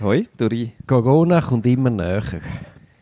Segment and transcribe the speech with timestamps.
[0.00, 0.72] Hoi, Duri.
[0.86, 2.22] Corona kommt immer näher.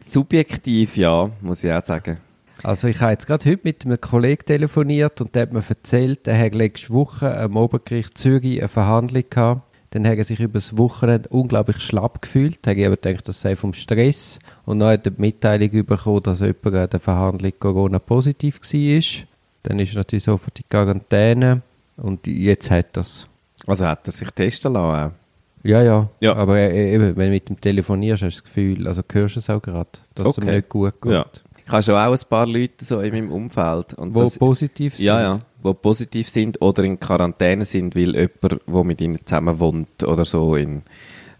[0.06, 2.18] Subjektiv, ja, muss ich auch sagen.
[2.62, 6.28] Also ich habe jetzt gerade heute mit einem Kollegen telefoniert und der hat mir erzählt,
[6.28, 9.62] er hat letzte Woche am Obergericht Zürich eine Verhandlung gehabt.
[9.90, 12.58] Dann hat er sich über das Wochenende unglaublich schlapp gefühlt.
[12.66, 14.38] Er hat aber gedacht, das sei vom Stress.
[14.64, 19.26] Und dann hat er die Mitteilung bekommen, dass jemand an der Verhandlung Corona-positiv war.
[19.64, 21.62] Dann ist natürlich sofort die Quarantäne.
[21.96, 23.26] Und jetzt hat er es.
[23.66, 25.21] Also hat er sich testen lassen?
[25.62, 26.08] Ja, ja.
[26.20, 26.34] Ja.
[26.36, 29.40] Aber äh, eben, wenn du mit ihm telefonierst, hast du das Gefühl, also hörst du
[29.40, 30.56] es auch gerade, dass es ihm Okay.
[30.56, 31.12] nicht gut geht.
[31.12, 31.26] Ja.
[31.64, 33.94] Ich habe schon auch ein paar Leute so in meinem Umfeld.
[33.94, 35.06] Und Wo das, positiv sind.
[35.06, 35.40] Ja, ja.
[35.64, 40.24] Die positiv sind oder in Quarantäne sind, weil jemand, der mit ihnen zusammen wohnt oder
[40.24, 40.82] so, in,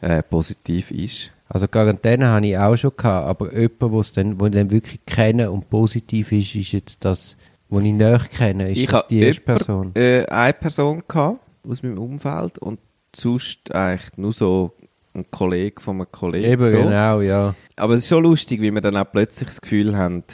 [0.01, 1.33] äh, positiv ist.
[1.49, 5.05] Also Quarantäne habe ich auch schon gehabt, aber jemand, wo's dann, wo ich dann wirklich
[5.05, 7.37] kenne und positiv ist, ist jetzt das,
[7.69, 9.91] wo ich näher kenne, ist ich das habe die erste Person.
[9.95, 12.79] Äh, eine Person gehabt aus meinem Umfeld und
[13.17, 14.73] sonst eigentlich nur so
[15.15, 16.45] ein Kollege von einem Kollegen.
[16.45, 16.77] Eben, so.
[16.79, 17.55] genau, ja.
[17.77, 20.25] Aber es ist schon lustig, wie wir dann auch plötzlich das Gefühl haben,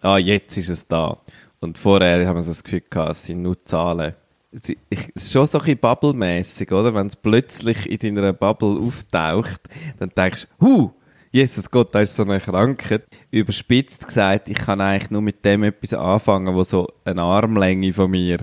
[0.00, 1.18] ah, jetzt ist es da.
[1.60, 4.14] Und vorher haben wir so das Gefühl gehabt, es sind nur Zahlen.
[4.52, 4.68] Es
[5.14, 6.94] ist- schon so ein bisschen Bubble-mässig, oder?
[6.94, 9.60] Wenn es plötzlich in deiner Bubble auftaucht,
[9.98, 10.90] dann denkst du, huh,
[11.32, 13.02] Jesus Gott, da ist so eine Krankheit.
[13.32, 18.10] Überspitzt gesagt, ich kann eigentlich nur mit dem etwas anfangen, was so eine Armlänge von
[18.10, 18.38] mir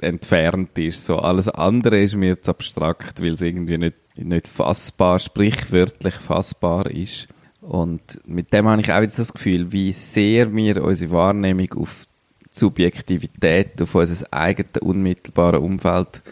[0.00, 1.06] entfernt ist.
[1.06, 6.90] So alles andere ist mir zu abstrakt, weil es irgendwie nicht, nicht fassbar, sprichwörtlich fassbar
[6.90, 7.28] ist.
[7.60, 12.06] Und mit dem habe ich auch so das Gefühl, wie sehr wir unsere Wahrnehmung auf
[12.52, 16.22] Subjektivität, auf unser eigenes unmittelbares Umfeld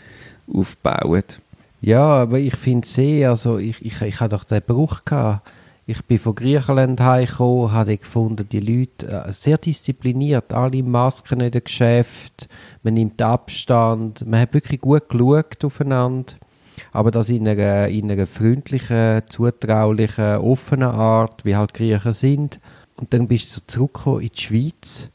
[0.53, 1.25] aufbauen.
[1.81, 5.51] Ja, aber ich finde sehr, also ich, ich, ich hatte doch den Bruch gehabt.
[5.85, 11.51] Ich bin von Griechenland heimgekommen, habe gefunden, die Leute äh, sehr diszipliniert, alle Masken in
[11.51, 12.49] den Geschäft,
[12.85, 16.35] man nimmt Abstand, man hat wirklich gut geschaut aufeinander,
[16.93, 22.61] aber das in einer, in einer freundlichen, zutraulichen, offenen Art, wie halt Griechen sind.
[22.97, 25.09] Und dann bist du so zurückgekommen in die Schweiz.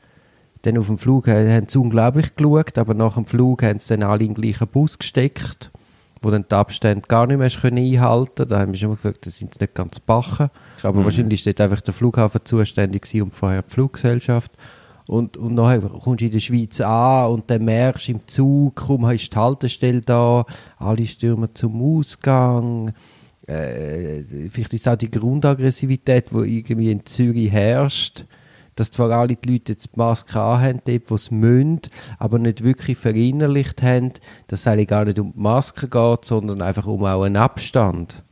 [0.63, 3.95] Dann auf dem Flug äh, haben sie unglaublich geschaut, aber nach dem Flug haben sie
[3.95, 5.71] dann alle in den gleichen Bus gesteckt,
[6.21, 9.25] wo dann die Abstände gar nicht mehr können einhalten Da haben wir schon mal gesagt,
[9.25, 10.49] da sind nicht ganz bachen.
[10.83, 14.51] Aber wahrscheinlich ist dort einfach der Flughafen zuständig und vorher die Fluggesellschaft.
[15.07, 18.75] Und, und nachher kommst du in der Schweiz an und dann merkst du im Zug,
[18.75, 20.45] kaum ist die Haltestelle da,
[20.77, 22.93] alle stürmen zum Ausgang.
[23.47, 28.25] Äh, vielleicht ist es auch die Grundaggressivität, die irgendwie in Zürich herrscht
[28.79, 31.81] dass zwar alle die Leute jetzt die Maske anhaben, dort, wo sie müssen,
[32.17, 34.13] aber nicht wirklich verinnerlicht haben,
[34.47, 38.23] dass es eigentlich gar nicht um die Maske geht, sondern einfach um auch einen Abstand.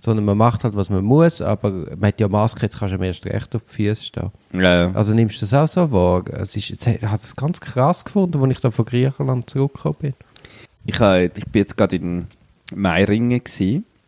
[0.00, 2.96] Sondern man macht halt, was man muss, aber man hat ja Maske, jetzt kannst du
[2.96, 4.30] am erst recht auf die Füße stehen.
[4.52, 6.24] Ja, Also nimmst du das auch so wahr?
[6.32, 10.14] Es ist, jetzt hat es ganz krass gefunden, als ich da von Griechenland zurückgekommen bin.
[10.84, 12.26] Ich, habe, ich bin jetzt gerade in
[12.74, 13.42] Meiringen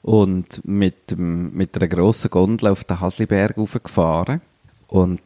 [0.03, 4.41] und mit, mit einer grossen Gondel auf den Hasliberg raufgefahren
[4.87, 5.21] und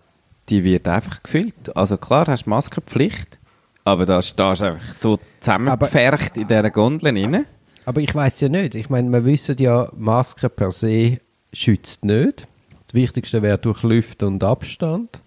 [0.53, 1.75] die wird einfach gefüllt.
[1.75, 3.39] Also klar, hast Maskenpflicht,
[3.85, 7.47] aber da stehst du einfach so zusammengepfercht in dieser Gondel rein.
[7.87, 8.75] Aber ich weiß ja nicht.
[8.75, 11.17] Ich meine, wir wissen ja, Maske per se
[11.55, 12.47] schützt nicht.
[12.87, 15.21] Das Wichtigste wäre durch Lüften und Abstand.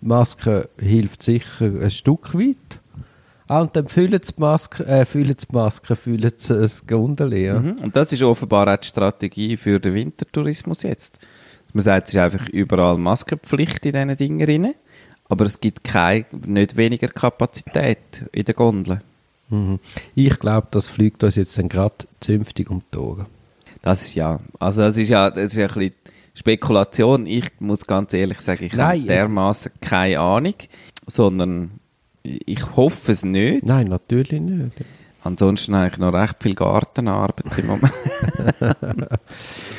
[0.00, 2.80] Die Maske hilft sicher ein Stück weit.
[3.48, 6.84] Ah, und dann füllen sie die Maske, äh, füllen sie die Maske, füllen sie das
[6.86, 7.60] Gondel, ja.
[7.60, 7.78] Mhm.
[7.78, 11.20] Und das ist offenbar auch die Strategie für den Wintertourismus jetzt.
[11.72, 14.74] Man sagt, es ist einfach überall Maskenpflicht in diesen Dingen rein,
[15.28, 17.98] aber es gibt keine, nicht weniger Kapazität
[18.32, 19.00] in den Gondeln.
[19.48, 19.78] Mhm.
[20.14, 23.26] Ich glaube, das fliegt uns jetzt dann gerade zünftig um die Ohren.
[23.82, 25.94] Das ist ja, also das ist ja, das ist ja ein bisschen
[26.34, 27.26] Spekulation.
[27.26, 30.54] Ich muss ganz ehrlich sagen, ich Nein, habe dermaßen keine Ahnung,
[31.06, 31.70] sondern
[32.22, 33.64] ich hoffe es nicht.
[33.64, 34.72] Nein, natürlich nicht.
[35.26, 37.92] Ansonsten habe ich noch recht viel Gartenarbeit im Moment.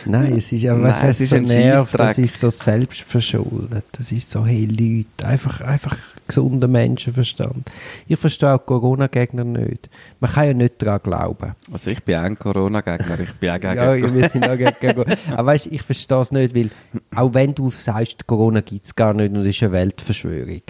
[0.05, 2.49] Nein, es ist ja, Nein, weißt, es was ist so ein nervt, das ist so
[2.49, 3.85] selbstverschuldet.
[3.93, 5.97] Das ist so, hey Leute, einfach, einfach
[6.27, 7.69] gesunder Menschenverstand.
[8.07, 9.89] Ich verstehe auch Corona-Gegner nicht.
[10.19, 11.55] Man kann ja nicht daran glauben.
[11.71, 14.75] Also ich bin auch ein Corona-Gegner, ich bin auch gegen Ja, wir sind auch gegen
[14.79, 15.15] Corona.
[15.31, 16.69] Aber weißt, ich verstehe es nicht, weil
[17.15, 20.61] auch wenn du sagst, Corona gibt es gar nicht und es ist eine Weltverschwörung,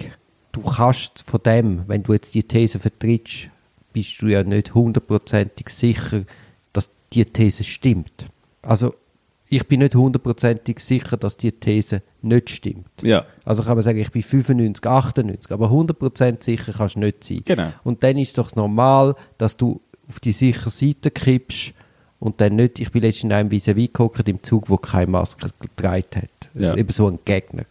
[0.52, 3.48] du kannst von dem, wenn du jetzt die These vertrittst,
[3.98, 6.22] bist du ja nicht hundertprozentig sicher,
[6.72, 8.26] dass die These stimmt.
[8.62, 8.94] Also
[9.48, 12.86] ich bin nicht hundertprozentig sicher, dass die These nicht stimmt.
[13.02, 13.24] Ja.
[13.44, 17.42] Also kann man sagen, ich bin 95, 98, aber 100% sicher kannst du nicht sein.
[17.44, 17.72] Genau.
[17.82, 21.72] Und dann ist es doch normal, dass du auf die sichere Seite kippst
[22.20, 25.48] und dann nicht, ich bin letztens in einem vis-à-vis gehockt im Zug, wo keine Maske
[25.60, 26.30] getragen hat.
[26.54, 26.70] Das Ja.
[26.74, 27.64] ist eben so ein Gegner.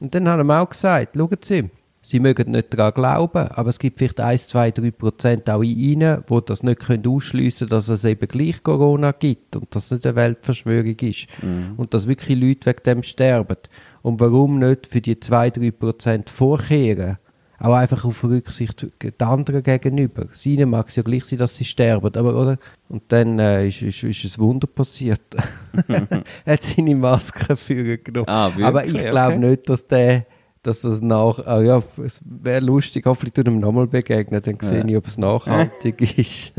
[0.00, 1.70] Und dann haben wir auch gesagt, schauen Sie,
[2.04, 5.78] Sie mögen nicht daran glauben, aber es gibt vielleicht 1, 2, 3 Prozent auch in
[5.78, 9.90] Ihnen, die das nicht ausschliessen können, dass es eben gleich Corona gibt und dass es
[9.92, 11.28] nicht eine Weltverschwörung ist.
[11.76, 13.56] Und dass wirklich Leute wegen dem sterben.
[14.02, 17.18] Und warum nicht für die 2, 3 Prozent vorkehren?
[17.60, 20.26] Auch einfach auf Rücksicht den anderen gegenüber.
[20.42, 22.58] Ihnen mag es ja gleich sein, dass sie sterben, aber oder?
[22.88, 25.20] Und dann äh, ist, ist, ist ein Wunder passiert.
[25.86, 28.26] er hat seine Maske für genommen.
[28.28, 29.38] Ah, aber ich glaube Okay.
[29.38, 30.26] nicht, dass der
[30.62, 34.84] dass das nach, ah ja, es wäre lustig, hoffentlich tut ihm nochmal begegnen, dann sehe
[34.86, 36.52] ich, ob es nachhaltig ist.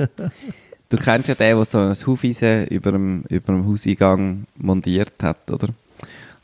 [0.89, 5.49] Du kennst ja den, der so ein Hufeisen über dem, über dem Hauseingang montiert hat,
[5.49, 5.69] oder?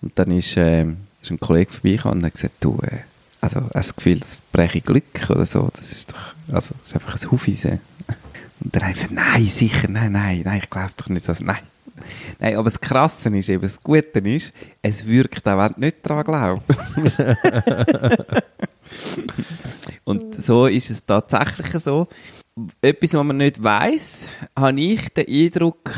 [0.02, 0.86] Und dann ist, äh,
[1.22, 3.00] ist ein Kollege vorbeigekommen und hat gesagt, du, äh,
[3.42, 5.70] also hast du das Gefühl, das breche Glück oder so?
[5.76, 7.80] Das ist doch, also, das ist einfach ein Hufeisen.
[8.62, 11.42] Und dann hat er gesagt, nein, sicher, nein, nein, nein, ich glaube doch nicht, dass,
[11.42, 11.60] nein.
[12.40, 15.98] Nein, aber das Krasse ist eben, das Gute ist, es wirkt auch, wenn du nicht
[16.04, 16.64] daran glaubst.
[20.04, 22.08] Und so ist es tatsächlich so.
[22.82, 25.92] Etwas, was man nicht weiß, habe ich den Eindruck,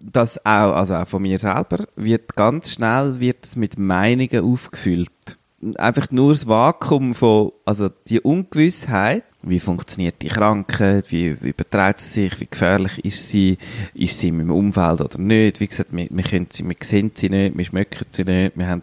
[0.00, 5.38] dass auch, also auch von mir selber, wird ganz schnell wird es mit Meinungen aufgefüllt.
[5.76, 12.00] Einfach nur das Vakuum von, also die Ungewissheit, wie funktioniert die Krankheit, wie, wie überträgt
[12.00, 13.56] sie sich, wie gefährlich ist sie,
[13.94, 15.60] ist sie in meinem Umfeld oder nicht.
[15.60, 18.82] Wie gesagt, wir, wir, sie, wir sehen sie nicht, wir schmecken sie nicht, wir haben,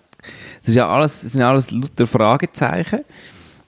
[0.62, 3.02] das ist ja alles, das sind alles lauter Fragezeichen.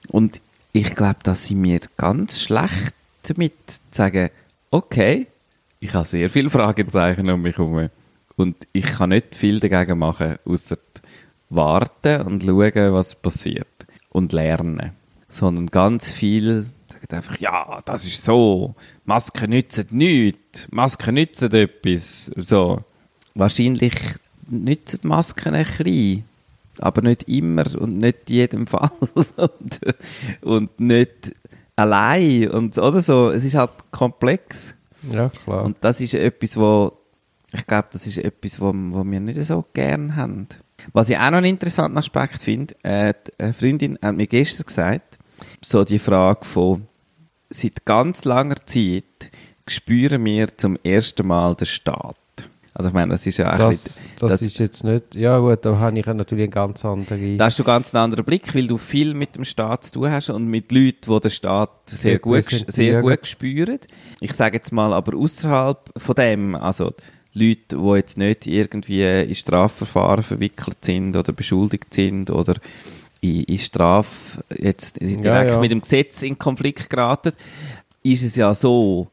[0.08, 0.40] Und
[0.72, 3.54] ich glaube, dass sie mir ganz schlecht damit
[3.92, 4.30] sagen,
[4.70, 5.26] okay,
[5.78, 7.88] ich habe sehr viele Fragezeichen um mich herum.
[8.36, 10.76] Und ich kann nicht viel dagegen machen, außer
[11.50, 13.66] warten und schauen, was passiert.
[14.10, 14.92] Und lernen.
[15.28, 16.66] Sondern ganz viel
[17.10, 18.74] sagen einfach, ja, das ist so.
[19.04, 20.68] Masken nützen nichts.
[20.70, 22.30] Masken nützen etwas.
[22.36, 22.82] So.
[23.34, 23.94] Wahrscheinlich
[24.48, 26.24] nützen Masken ein bisschen.
[26.78, 28.90] Aber nicht immer und nicht in jedem Fall.
[29.36, 29.80] und,
[30.40, 31.34] und nicht
[31.76, 32.50] allein.
[32.50, 33.30] Und, oder so.
[33.30, 34.74] Es ist halt komplex.
[35.10, 35.64] ja, klar.
[35.64, 36.96] Und das ist etwas, wo
[37.52, 40.46] ich glaube, das ist etwas, wo, wo wir nicht so gern haben.
[40.92, 45.18] Was ich auch noch einen interessanten Aspekt finde, äh, eine Freundin hat mir gestern gesagt,
[45.60, 46.86] so die Frage von,
[47.50, 49.30] seit ganz langer Zeit
[49.66, 52.16] spüren wir zum ersten Mal den Staat.
[52.72, 55.64] Also ich meine, das ist ja das, bisschen- das, das- ist jetzt nicht, ja gut,
[55.66, 57.36] da habe ich natürlich eine ganz andere...
[57.36, 60.10] Da hast du ganz einen anderen Blick, weil du viel mit dem Staat zu tun
[60.10, 62.74] hast und mit Leuten, die den Staat sehr gut, Repräsentieren.
[62.74, 63.78] sehr gut spüren.
[64.20, 66.94] Ich sage jetzt mal, aber außerhalb von dem, also
[67.32, 72.54] Leute, die jetzt nicht irgendwie in Strafverfahren verwickelt sind oder beschuldigt sind oder
[73.20, 75.58] in, in Straf jetzt direkt ja.
[75.58, 77.32] mit dem Gesetz in Konflikt geraten,
[78.02, 79.08] ist es ja so,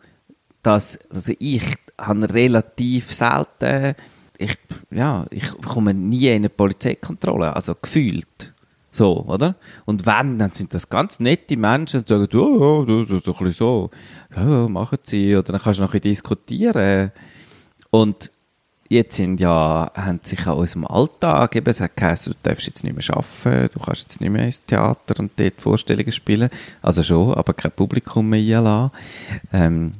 [0.63, 1.63] dass also ich
[1.99, 3.95] habe relativ selten
[4.37, 4.57] ich,
[4.91, 8.53] ja, ich komme nie in eine Polizeikontrolle, also gefühlt.
[8.91, 9.55] So, oder?
[9.85, 13.39] Und wenn, dann sind das ganz nette Menschen und sagen, ja, ja, das ist doch
[13.39, 13.89] ein bisschen so.
[14.35, 15.35] Ja, ja, machen sie.
[15.35, 17.11] Oder dann kannst du noch ein bisschen diskutieren.
[17.89, 18.31] Und
[18.89, 22.83] jetzt sind ja, haben sich an unserem Alltag eben, es hat geheißen, du darfst jetzt
[22.83, 26.49] nicht mehr arbeiten, du kannst jetzt nicht mehr ins Theater und dort Vorstellungen spielen.
[26.81, 28.91] Also schon, aber kein Publikum mehr einlassen.
[29.53, 29.91] Ähm,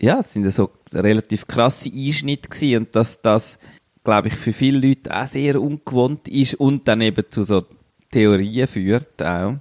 [0.00, 3.58] ja, es sind ja so relativ krasse Einschnitte gewesen und dass das,
[4.04, 7.64] glaube ich, für viele Leute auch sehr ungewohnt ist und dann eben zu so
[8.10, 9.54] Theorien führt auch.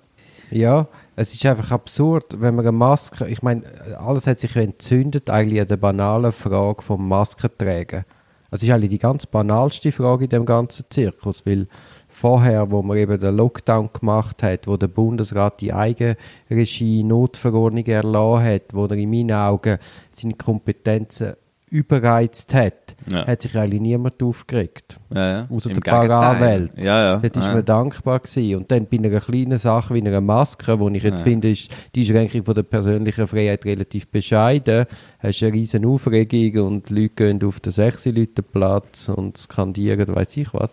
[0.49, 3.63] Ja, es ist einfach absurd, wenn man eine Maske, ich meine,
[3.97, 8.05] alles hat sich ja entzündet eigentlich an der banalen Frage vom Maskentragen.
[8.49, 11.67] Also ist eigentlich die ganz banalste Frage in dem ganzen Zirkus, weil
[12.07, 18.45] vorher, wo man eben den Lockdown gemacht hat, wo der Bundesrat die Eigenregie Notverordnung erlassen
[18.45, 19.77] hat, wo er in meinen Augen
[20.13, 21.35] seine Kompetenzen
[21.69, 23.27] überreizt hat, Ja.
[23.27, 24.97] hat sich eigentlich niemand aufgeregt.
[25.13, 25.47] Ja, ja.
[25.49, 25.81] Außer der.
[25.81, 26.69] Gegenteil.
[26.77, 27.17] Ja, ja.
[27.17, 27.53] Dort war ja.
[27.55, 28.55] man dankbar gewesen.
[28.55, 31.23] Und dann bei einer kleinen Sache wie einer Maske, wo ich jetzt Ja.
[31.25, 34.85] finde, ist die Einschränkung von der persönlichen Freiheit relativ bescheiden.
[35.19, 40.37] Hast eine riesen Aufregung und Leute gehen auf den 6 Leute Platz und skandieren, weiß
[40.37, 40.71] ich was.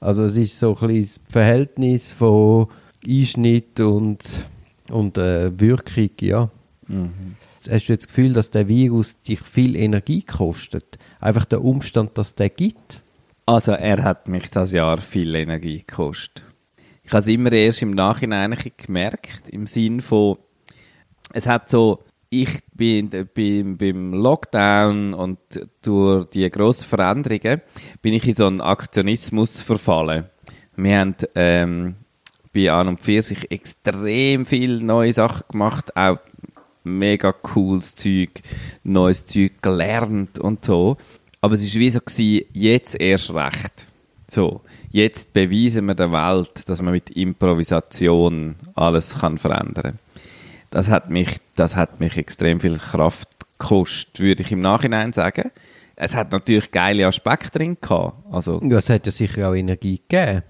[0.00, 2.66] Also es ist so ein das Verhältnis von
[3.08, 4.18] Einschnitt und,
[4.90, 6.50] und äh, Wirkung, ja.
[7.70, 10.98] Hast du das Gefühl, dass der Virus dich viel Energie kostet?
[11.20, 13.00] Einfach der Umstand, dass der gibt?
[13.46, 16.44] Also er hat mich das Jahr viel Energie gekostet.
[17.02, 20.38] Ich habe es immer erst im Nachhinein gemerkt, im Sinn von,
[21.32, 22.04] es hat so
[22.42, 25.38] ich bin beim, beim Lockdown und
[25.82, 27.60] durch die grossen Veränderungen
[28.02, 30.24] bin ich in so einen Aktionismus verfallen.
[30.74, 31.94] Wir haben ähm,
[32.52, 36.18] bei An und Pfirsich extrem viel neue Sachen gemacht, auch
[36.84, 38.42] mega cooles Zeug,
[38.84, 40.96] neues Zeug gelernt und so.
[41.40, 43.86] Aber es war wie so, gewesen, jetzt erst recht.
[44.28, 49.98] So, jetzt beweisen wir der Welt, dass man mit Improvisation alles kann verändern kann.
[50.70, 55.50] Das hat mich, das hat mich extrem viel Kraft gekostet, würde ich im Nachhinein sagen.
[55.96, 58.14] Es hat natürlich geile Aspekte drin gehabt.
[58.32, 60.42] Also, Ja, es hat ja sicher auch Energie gegeben.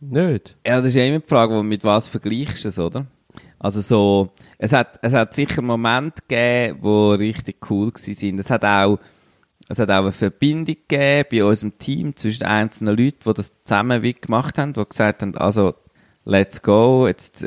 [0.00, 0.56] Nicht?
[0.66, 3.06] ja, das ist ja immer die Frage, mit was vergleichst du es, oder?
[3.58, 8.38] Also so, es hat, es hat sicher Momente gegeben, die richtig cool sind.
[8.38, 8.98] Es hat auch,
[9.68, 14.02] es hat auch eine Verbindung gegeben bei unserem Team zwischen einzelnen Leuten, die das zusammen
[14.02, 15.74] wie gemacht haben, die gesagt haben, also,
[16.24, 17.44] let's go, jetzt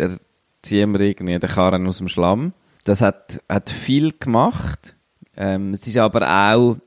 [0.61, 2.53] ziehen wir irgendwie den Karren aus dem Schlamm.
[2.83, 4.95] Das hat, hat viel gemacht.
[5.35, 6.77] Ähm, es ist aber auch,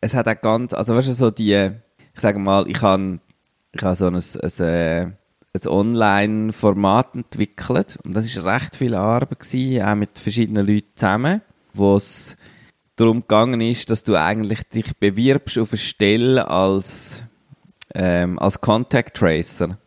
[0.00, 1.70] es hat auch ganz, also weißt du, so die,
[2.14, 3.20] ich sage mal, ich habe
[3.72, 5.10] ich habe so ein, ein, äh,
[5.54, 11.42] ein Online-Format entwickelt und das ist recht viel Arbeit gewesen, auch mit verschiedenen Leuten zusammen,
[11.74, 12.36] wo es
[12.96, 17.22] darum gegangen ist, dass du eigentlich dich bewirbst auf eine Stelle als,
[17.94, 19.78] ähm, als Contact Tracer.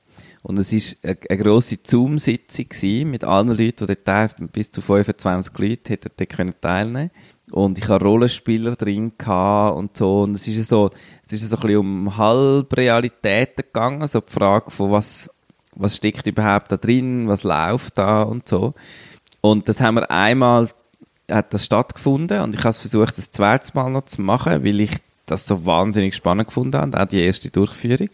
[0.43, 5.57] Und es ist eine, eine grosse Zoom-Sitzung mit allen Leuten, die dort bis zu 25
[5.57, 7.09] Leute hätten dort können teilnehmen
[7.51, 10.23] und ich hatte Rollenspieler drin und so.
[10.23, 10.89] Und es ist so,
[11.25, 15.29] es ist so ein bisschen um Halbrealitäten gegangen, so die Frage von was,
[15.75, 18.73] was steckt überhaupt da drin, was läuft da und so.
[19.41, 20.69] Und das haben wir einmal,
[21.29, 24.79] hat das stattgefunden und ich habe es versucht, das zweite Mal noch zu machen, weil
[24.79, 24.91] ich
[25.25, 28.09] das so wahnsinnig spannend gefunden habe, auch die erste Durchführung.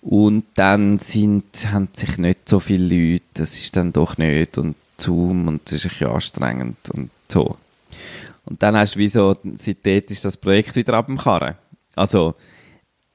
[0.00, 4.76] Und dann sind, haben sich nicht so viele Leute, das ist dann doch nicht und
[4.98, 7.56] Zoom und es ist ein bisschen anstrengend und so.
[8.44, 11.54] Und dann hast du wie so, seitdem ist das Projekt wieder ab dem Karren.
[11.94, 12.34] Also,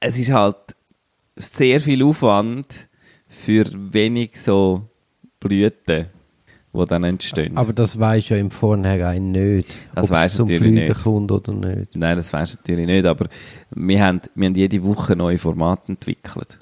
[0.00, 0.56] es ist halt
[1.36, 2.88] sehr viel Aufwand
[3.34, 4.82] für wenig so
[5.40, 6.06] Blüten,
[6.72, 7.56] die dann entstehen.
[7.56, 11.02] Aber das weiß ja im Vornherein nicht, Das ob es zum Fliegen nicht.
[11.02, 11.96] kommt oder nicht.
[11.96, 13.28] Nein, das du natürlich nicht, aber
[13.74, 16.58] wir haben, wir haben jede Woche neue Formate entwickelt.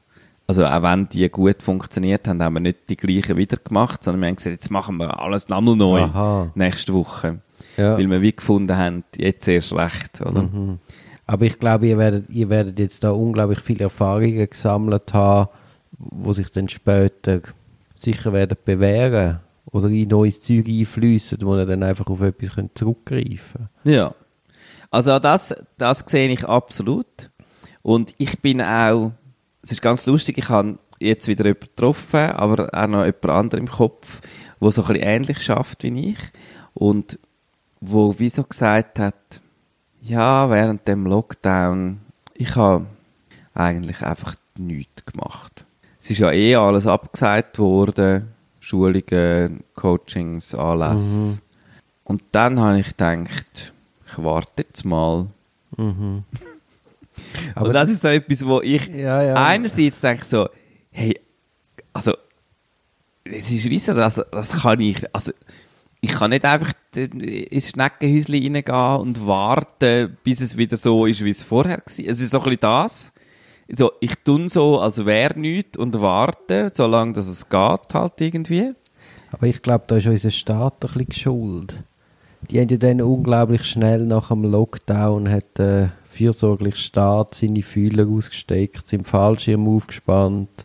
[0.46, 4.22] Also auch wenn die gut funktioniert haben, haben wir nicht die gleichen wieder gemacht, sondern
[4.22, 6.50] wir haben gesagt, jetzt machen wir alles nochmal neu Aha.
[6.54, 7.38] nächste Woche.
[7.76, 7.96] Ja.
[7.96, 10.42] Weil wir wie gefunden haben, jetzt erst recht, oder?
[10.42, 10.78] Mhm.
[11.26, 15.48] Aber ich glaube, ihr werdet, ihr werdet jetzt da unglaublich viele Erfahrungen gesammelt haben,
[16.10, 17.40] wo sich dann später
[17.94, 23.68] sicher werden bewähren oder in neues Zeug einfließen, wo ihr dann einfach auf etwas zurückgreifen
[23.84, 24.14] Ja.
[24.90, 27.30] Also das, das sehe ich absolut.
[27.80, 29.12] Und ich bin auch,
[29.62, 33.66] es ist ganz lustig, ich habe jetzt wieder jemanden getroffen, aber auch noch jemand anderen
[33.66, 34.20] im Kopf,
[34.60, 36.18] wo so ein bisschen ähnlich schafft wie ich.
[36.74, 37.18] Und
[37.80, 39.40] wo wie so gesagt hat,
[40.02, 42.00] ja, während dem Lockdown,
[42.34, 42.86] ich habe
[43.54, 45.61] eigentlich einfach nichts gemacht.
[46.02, 51.40] Es ist ja eh alles abgesagt worden, Schulungen, Coachings, Anlässe.
[52.02, 53.72] Und dann habe ich gedacht,
[54.10, 55.28] ich warte jetzt mal.
[55.76, 56.24] Mhm.
[57.54, 59.34] Aber das ist so etwas, wo ich Ja, ja.
[59.46, 60.48] einerseits denke so,
[60.90, 61.20] hey,
[61.92, 62.14] also,
[63.22, 65.30] es ist wie so, das, das kann ich, also,
[66.00, 71.30] ich kann nicht einfach ins Schneckenhäuschen reingehen und warten, bis es wieder so ist, wie
[71.30, 71.84] es vorher war.
[71.86, 73.12] Es ist so ein bisschen das.
[73.68, 78.72] So, ich tue so, als wäre nichts und warte, solange dass es geht halt irgendwie.
[79.30, 81.74] Aber ich glaube, da ist unser Staat ein bisschen geschuld.
[82.50, 88.06] Die haben ja dann unglaublich schnell nach dem Lockdown hat der fürsorgliche Staat seine Fühler
[88.06, 90.64] ausgesteckt, seinen Fallschirm aufgespannt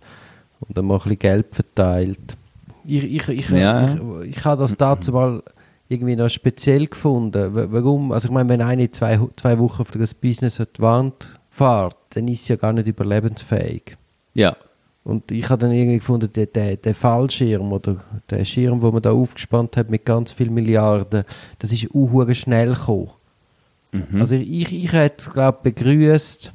[0.60, 2.36] und dann mal ein bisschen Geld verteilt.
[2.84, 3.94] Ich, ich, ich, Ja.
[4.24, 5.44] ich, ich habe das dazu mal
[5.88, 7.56] irgendwie noch speziell gefunden.
[7.56, 8.12] Wa- Warum?
[8.12, 12.45] Also ich meine, wenn eine zwei, zwei Wochen für das Business Wand fährt, dann ist
[12.45, 13.97] sie ja gar nicht überlebensfähig.
[14.33, 14.55] Ja.
[15.03, 17.97] Und ich habe dann irgendwie gefunden, der, der, der Fallschirm oder
[18.29, 21.24] der Schirm, den man da aufgespannt hat mit ganz vielen Milliarden,
[21.59, 23.12] das ist unhuere schnell gekommen.
[24.19, 26.51] Also ich, ich hätte es, glaube begrüßt,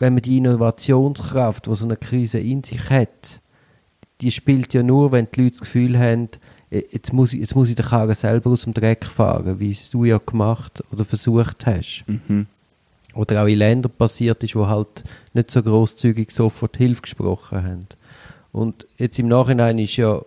[0.00, 3.40] wenn man die Innovationskraft, die so eine Krise in sich hat,
[4.20, 6.28] die spielt ja nur, wenn die Leute das Gefühl haben,
[6.70, 9.90] jetzt muss ich, jetzt muss ich den Karren selber aus dem Dreck fahren, wie es
[9.90, 12.04] du ja gemacht oder versucht hast.
[12.06, 12.46] Mhm.
[13.14, 15.04] Oder auch in Ländern passiert ist, wo halt
[15.34, 17.86] nicht so großzügig sofort Hilfe gesprochen haben.
[18.52, 20.22] Und jetzt im Nachhinein ist ja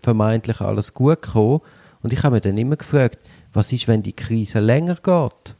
[0.00, 1.60] vermeintlich alles gut gekommen.
[2.02, 3.18] Und ich habe mir dann immer gefragt,
[3.52, 5.56] was ist, wenn die Krise länger geht?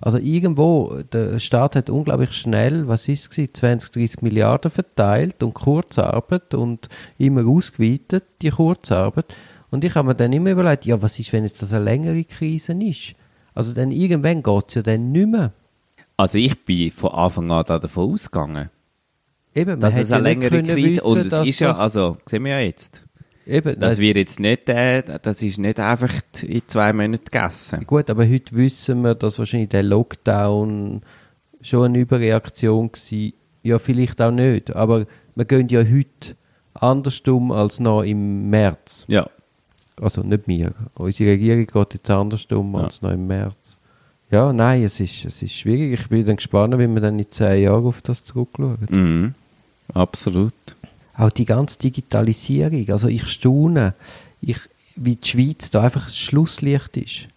[0.00, 5.42] Also irgendwo, der Staat hat unglaublich schnell, was ist es gewesen, 20, 30 Milliarden verteilt
[5.44, 9.26] und Kurzarbeit und immer ausgeweitet, die Kurzarbeit.
[9.70, 12.24] Und ich habe mir dann immer überlegt, ja, was ist, wenn jetzt das eine längere
[12.24, 13.14] Krise ist?
[13.54, 15.52] Also dann irgendwann geht es ja dann nicht mehr.
[16.16, 18.70] Also ich bin von Anfang an da davon ausgegangen,
[19.54, 22.52] Eben, dass es eine ja längere Krise wissen, und es ist ja, also sehen wir
[22.52, 23.04] ja jetzt,
[23.46, 27.84] eben, das wird jetzt nicht, äh, das ist nicht einfach in zwei Monaten gegessen.
[27.86, 31.02] Gut, aber heute wissen wir, dass wahrscheinlich der Lockdown
[31.60, 33.30] schon eine Überreaktion war.
[33.64, 36.36] Ja, vielleicht auch nicht, aber wir gehen ja heute
[36.74, 39.04] anders um als noch im März.
[39.08, 39.28] Ja,
[40.00, 40.72] Also nicht wir.
[40.94, 42.84] Unsere Regierung geht jetzt anders um Ja.
[42.84, 43.78] als noch im März.
[44.32, 46.00] Ja, nein, es ist, es ist schwierig.
[46.00, 48.78] Ich bin dann gespannt, wie wir dann in zehn Jahren auf das zurückschauen.
[48.88, 49.34] mhm.
[49.92, 50.54] absolut.
[51.14, 52.88] Auch die ganze Digitalisierung.
[52.88, 53.94] Also ich staune,
[54.40, 54.58] ich,
[54.96, 57.28] wie die Schweiz da einfach das Schlusslicht ist.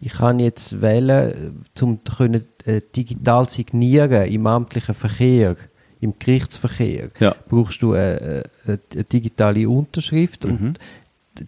[0.00, 5.56] Ich kann jetzt wählen, um können, äh, digital signieren im amtlichen Verkehr,
[6.00, 7.10] im Gerichtsverkehr.
[7.20, 7.36] Ja.
[7.48, 10.80] Brauchst du äh, äh, eine digitale Unterschrift und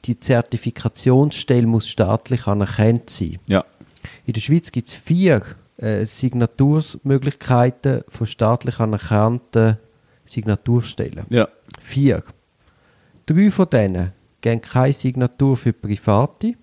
[0.05, 3.39] die Zertifikationsstelle muss staatlich anerkannt sein.
[3.47, 3.65] Ja,
[4.27, 5.43] In der Schweiz gibt es vier
[5.77, 9.79] äh, Signatursmöglichkeiten von staatlich anerkannten
[10.25, 11.27] Signaturstellen.
[11.29, 11.49] ja,
[11.81, 12.23] Vier.
[13.27, 16.55] Drei von denen geben keine Signatur für Private.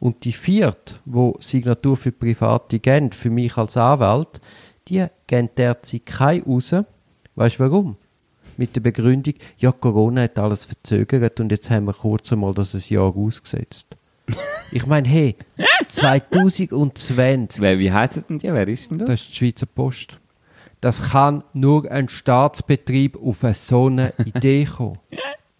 [0.00, 4.40] Und die vierte, wo Signatur für Private geben, für mich als Anwalt,
[4.88, 6.74] die geben derzeit keine raus.
[7.36, 7.96] Weißt du warum?
[8.56, 12.74] Mit der Begründung, ja, Corona hat alles verzögert und jetzt haben wir kurz einmal das
[12.74, 13.96] ein Jahr ausgesetzt.
[14.72, 15.36] Ich meine, hey,
[15.88, 19.08] 2020, Wer, wie heisst denn die, wer ist denn das?
[19.08, 20.18] das ist die Schweizer Post.
[20.80, 24.98] Das kann nur ein Staatsbetrieb auf eine so eine Idee kommen.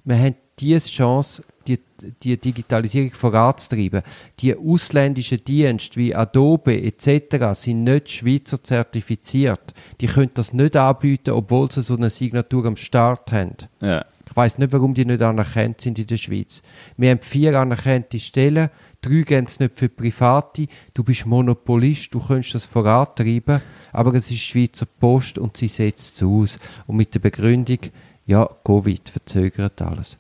[0.04, 1.78] Wir haben diese Chance, die,
[2.23, 4.02] die Digitalisierung voranzutreiben.
[4.40, 7.59] Die ausländischen Dienste wie Adobe etc.
[7.59, 9.73] sind nicht Schweizer zertifiziert.
[10.00, 13.56] Die können das nicht anbieten, obwohl sie so eine Signatur am Start haben.
[13.80, 14.04] Ja,
[14.35, 16.61] Ich weiß nicht, warum die nicht anerkannt sind in der Schweiz.
[16.97, 18.69] Wir haben vier anerkannte Stellen,
[19.00, 20.67] drei gehen es nicht für Private.
[20.93, 23.61] Du bist Monopolist, du könntest das vorantreiben,
[23.93, 26.59] aber es ist die Schweizer Post und sie setzt es aus.
[26.88, 27.79] Und mit der Begründung,
[28.26, 30.17] ja, Covid verzögert alles.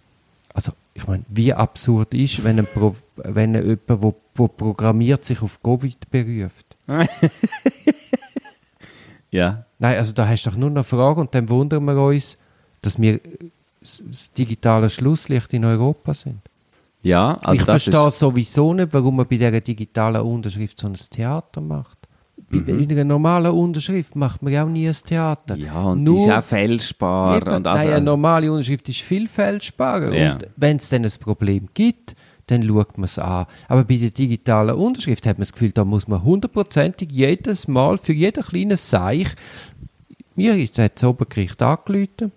[0.52, 5.42] Also, ich meine, wie absurd ist, wenn ein Pro wenn jemand, wo, wo programmiert, sich
[5.42, 6.76] auf Covid beruft.
[9.32, 12.38] ja, Nein, also da hast du doch nur eine Frage und dann wundern wir uns,
[12.80, 13.20] dass wir
[13.84, 16.40] das digitale Schlusslicht in Europa sind.
[17.02, 20.88] ja, also ich das verstehe ist, sowieso nicht, warum man bei dieser digitalen Unterschrift so
[20.88, 21.98] ein Theater macht.
[22.50, 25.56] Bei bei einer normalen Unterschrift macht man ja auch nie ein Theater.
[25.56, 25.62] Mhm.
[25.62, 29.00] ja, und Nur, die ist auch fälschbar Eben, und also, nein, eine normale Unterschrift ist
[29.00, 30.14] viel fälschbarer.
[30.14, 30.32] Ja.
[30.34, 32.14] Und wenn es dann ein Problem gibt,
[32.46, 33.46] dann schaut man es an.
[33.68, 37.98] Aber bei der digitalen Unterschrift hat man das Gefühl, da muss man hundertprozentig jedes Mal
[37.98, 39.28] für jeden kleinen Seich,
[40.36, 42.32] mir ist das Obergericht angerufen,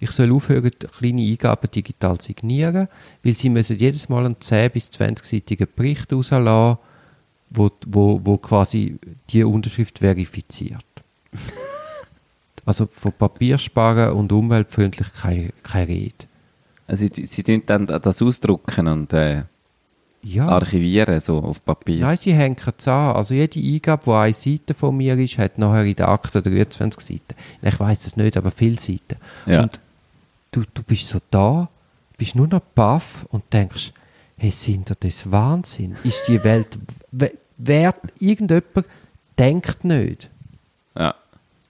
[0.00, 2.88] ich soll aufhören, kleine Eingaben digital signieren,
[3.24, 6.78] weil sie müssen jedes Mal einen 10- bis 20-seitigen Bericht rauslassen,
[7.50, 8.98] wo, wo, wo quasi
[9.30, 10.84] die Unterschrift verifiziert.
[12.64, 16.26] also von Papiersparen und umweltfreundlich keine, keine Rede.
[16.86, 19.44] also sie, sie tun dann das ausdrucken und äh,
[20.22, 22.00] Ja, archivieren, so auf Papier.
[22.00, 23.16] nein, sie hängen es an.
[23.16, 27.00] Also jede Eingabe, die eine Seite von mir ist, hat nachher in der Akte 23
[27.00, 27.34] Seiten.
[27.62, 29.16] Ich weiß das nicht, aber viele Seiten.
[29.46, 29.62] Ja.
[29.62, 29.80] Und
[30.50, 31.68] du, du bist so da,
[32.16, 33.92] bist nur noch baff und denkst,
[34.36, 35.96] hey, sind das das Wahnsinn?
[36.04, 36.78] Ist die Welt,
[37.10, 38.86] wer, wer irgendjemand
[39.38, 40.30] denkt nicht.
[40.96, 41.14] Ja.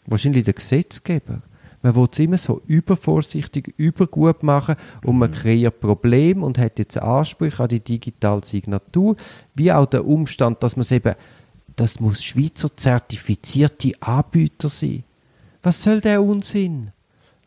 [0.07, 1.43] Wahrscheinlich der Gesetzgeber.
[1.83, 6.99] Man will es immer so übervorsichtig, übergut machen und man kreiert Probleme und hat jetzt
[6.99, 9.17] Ansprüche an die digitale Signatur,
[9.55, 11.15] wie auch der Umstand, dass man es eben,
[11.77, 15.05] das muss Schweizer zertifizierte Anbieter sein.
[15.63, 16.91] Was soll der Unsinn?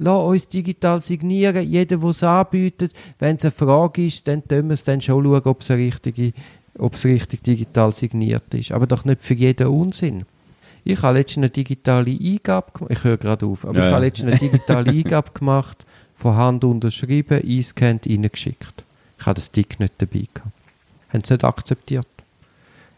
[0.04, 2.92] Lass uns digital signieren, jeder, der es anbietet.
[3.20, 7.06] Wenn es eine Frage ist, dann tun wir es dann schon schauen, ob es, es
[7.06, 8.72] richtig digital signiert ist.
[8.72, 10.26] Aber doch nicht für jeden Unsinn.
[10.84, 12.92] Ich habe letztens eine digitale Eingabe gemacht.
[12.92, 13.64] Ich höre gerade auf.
[13.64, 15.86] Aber Ja, ich habe letztens eine digitale Eingabe gemacht,
[16.16, 18.84] von Hand unterschrieben, eingescannt, reingeschickt.
[19.20, 20.52] Ich habe den Stick nicht dabei gehabt.
[21.10, 22.08] Haben sie nicht akzeptiert.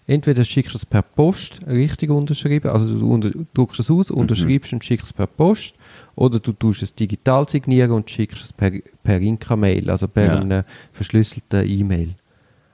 [0.08, 4.72] Entweder schickst du es per Post, richtig unterschrieben, also du unter, druckst es aus, unterschreibst
[4.72, 5.76] und schickst es per Post,
[6.16, 8.72] oder du tust es digital signieren und schickst es per,
[9.04, 10.40] per Inka-Mail, also per Ja.
[10.40, 12.16] einer verschlüsselten E-Mail.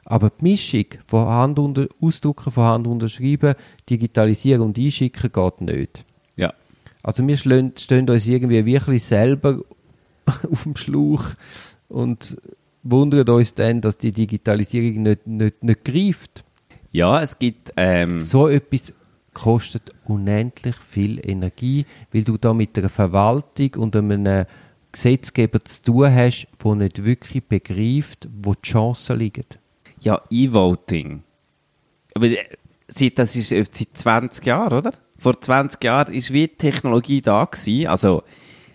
[0.05, 3.53] Aber die Mischung von Hand unter, ausdrucken, von Hand unterschreiben,
[3.89, 6.03] digitalisieren und einschicken geht nicht.
[6.35, 6.53] Ja.
[7.03, 9.61] Also wir schlön- stehen uns irgendwie wirklich selber
[10.51, 11.23] auf dem Schlauch
[11.87, 12.37] und
[12.83, 16.43] wundern uns dann, dass die Digitalisierung nicht, nicht, nicht greift.
[16.91, 18.93] Ja, es gibt, ähm, So etwas
[19.33, 24.45] kostet unendlich viel Energie, weil du da mit einer Verwaltung und einem
[24.91, 29.45] Gesetzgeber zu tun hast, der nicht wirklich begreift, wo die Chancen liegen.
[30.01, 31.23] ja, E-Voting.
[32.15, 34.91] Aber äh, das ist äh, seit 20 Jahren, oder?
[35.17, 37.87] Vor 20 Jahren ist wie die Technologie da gewesen.
[37.87, 38.23] Also,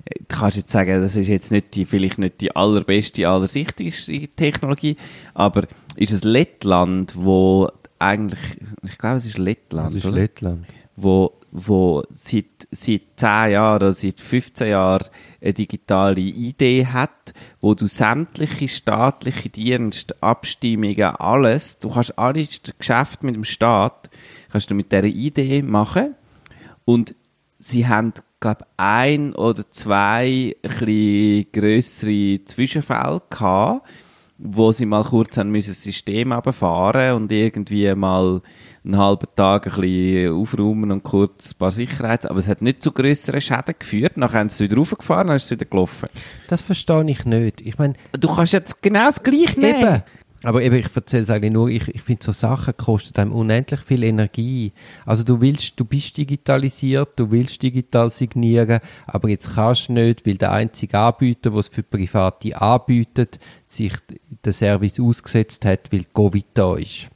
[0.05, 4.29] äh, du kannst jetzt sagen, das ist jetzt nicht die, vielleicht nicht die allerbeste, allersichtigste
[4.29, 4.97] Technologie,
[5.33, 7.71] aber ist es Lettland, wo
[8.05, 8.41] eigentlich,
[8.83, 10.17] ich glaube, es ist Lettland, Das ist oder?
[10.17, 10.67] Lettland.
[10.97, 15.07] wo, wo seit, seit 10 Jahren oder seit 15 Jahren
[15.41, 23.23] eine digitale Idee hat, wo du sämtliche staatliche Dienste, Abstimmungen, alles, du kannst alles Geschäft
[23.23, 24.11] mit dem Staat,
[24.51, 26.15] kannst du mit dieser Idee machen
[26.85, 27.15] und
[27.59, 33.89] sie haben, glaube ein oder zwei ein grössere Zwischenfälle gehabt,
[34.47, 38.43] wo sie mal kurz haben müssen das System runterfahren und irgendwie mal
[38.85, 42.27] einen halben Tag ein bisschen aufräumen und kurz ein paar Sicherheits...
[42.27, 44.19] Aber es hat nicht zu grösseren Schäden geführt.
[44.19, 46.11] Nachher haben sie wieder raufgefahren, dann ist es wieder gelaufen.
[46.49, 47.63] Das verstehe ich nicht.
[47.63, 49.81] Ich meine, Du kannst jetzt genau das Gleiche nehmen.
[49.81, 50.03] Eben.
[50.45, 53.81] Aber eben, ich erzähle es eigentlich nur, ich, ich finde, so Sachen kosten einem unendlich
[53.81, 54.73] viel Energie.
[55.07, 60.27] Also du willst, du bist digitalisiert, du willst digital signieren, aber jetzt kannst du nicht,
[60.27, 63.95] weil der einzige Anbieter, der es für Private anbietet, sich
[64.45, 67.09] den Service ausgesetzt hat, weil Covid da ist.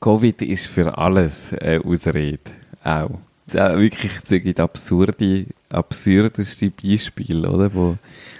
[0.00, 2.38] Covid ist für alles eine Ausrede.
[2.84, 3.18] Auch.
[3.52, 7.72] Ja, wirklich, es gibt absurde, absurdeste Beispiele, oder?
[7.72, 7.96] Wo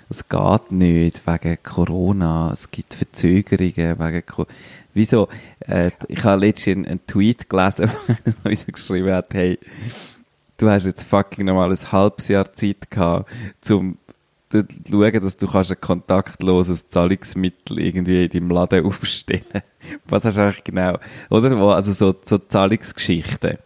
[0.08, 4.46] es geht nicht wegen Corona, es gibt Verzögerungen wegen Co
[4.94, 5.28] Wieso?
[5.60, 7.90] Äh, ich habe letztens einen, Tweet gelesen,
[8.42, 9.58] wo einer geschrieben hat, hey,
[10.56, 13.30] du hast jetzt fucking nochmal ein halbes Jahr Zeit gehabt,
[13.70, 13.98] um
[14.50, 19.44] zu schauen, dass du kannst ein kontaktloses Zahlungsmittel irgendwie in deinem Laden aufstellen
[20.06, 20.98] Was hast du eigentlich genau?
[21.30, 21.54] Oder?
[21.56, 23.58] Also so, so Zahlungsgeschichten.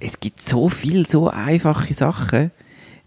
[0.00, 2.50] Es, gibt so viel so einfache Sachen.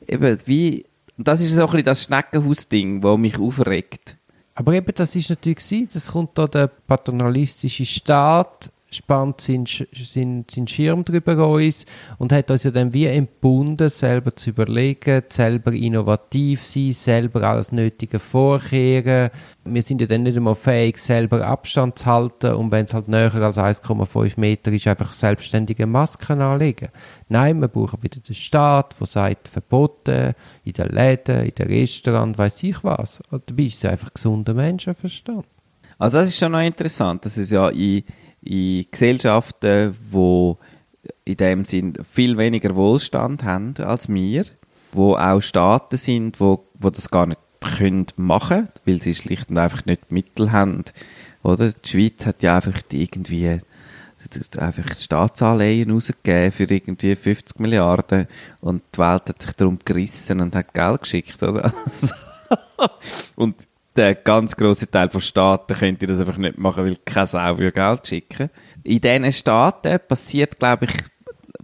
[0.08, 0.86] Eben, wie,
[1.18, 4.18] und das ist so ein bisschen das Schneckenhaus-Ding, das mich aufregt.
[4.54, 10.46] Aber eben, das ist natürlich gewesen, das kommt da der paternalistische Staat, spannt seinen, seinen,
[10.50, 11.86] seinen Schirm drüber uns
[12.18, 17.72] und hat uns ja dann wie entbunden, selber zu überlegen, selber innovativ sein, selber alles
[17.72, 19.30] Nötige vorkehren.
[19.64, 23.08] Wir sind ja dann nicht einmal fähig, selber Abstand zu halten und wenn es halt
[23.08, 26.90] näher als 1,5 Meter ist, einfach selbstständige Masken anlegen.
[27.30, 32.38] Nein, wir brauchen wieder den Staat, der sagt, verboten, in den Läden, in den Restaurants,
[32.38, 33.22] weiß ich was.
[33.32, 35.46] Dabei ist es einfach gesunder Menschenverstand.
[35.98, 38.04] Also das ist schon noch interessant, dass es ja in,
[38.46, 40.58] in Gesellschaften, wo
[41.26, 44.46] in dem Sinn viel weniger Wohlstand haben als wir,
[44.92, 49.58] wo auch Staaten sind, wo, wo das gar nicht können machen, weil sie schlicht und
[49.58, 50.84] einfach nicht Mittel haben.
[51.44, 51.72] Oder?
[51.72, 53.60] Die Schweiz hat ja einfach irgendwie
[54.58, 58.28] einfach Staatsanleihen rausgegeben für irgendwie 50 Milliarden
[58.60, 61.72] und die Welt hat sich darum gerissen und hat Geld geschickt, oder?
[63.36, 63.56] und
[63.96, 67.72] der ganz große Teil von Staaten könnte das einfach nicht machen, weil keine Sau will
[67.72, 68.50] Geld schicken.
[68.84, 70.94] In diesen Staaten passiert, glaube ich,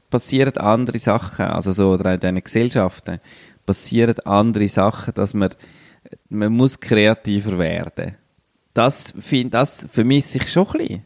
[0.10, 3.20] passieren andere Sachen, also so, oder in diesen Gesellschaften
[3.66, 5.50] passieren andere Sachen, dass man,
[6.30, 8.16] man muss kreativer werden.
[8.74, 11.06] Das, find, das vermisse ich schon ein bisschen.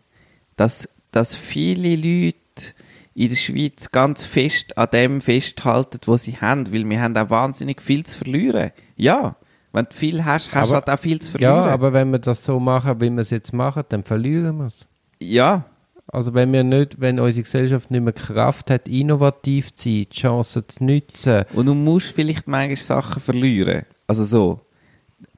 [0.55, 2.73] Dass, dass viele Leute
[3.13, 7.29] in der Schweiz ganz fest an dem festhalten, was sie haben, weil wir haben auch
[7.29, 8.71] wahnsinnig viel zu verlieren.
[8.95, 9.35] Ja,
[9.75, 11.53] wenn du viel hast, hast du halt auch viel zu verlieren.
[11.53, 14.67] Ja, aber wenn wir das so machen, wie wir es jetzt machen, dann verlieren wir
[14.67, 14.85] es.
[15.19, 15.65] ja,
[16.07, 20.09] Also wenn wir nicht, wenn unsere Gesellschaft nicht mehr Kraft hat, innovativ zu sein, die
[20.09, 23.85] Chancen zu nutzen, Und du musst vielleicht manchmal Sachen verlieren.
[24.07, 24.61] Also so.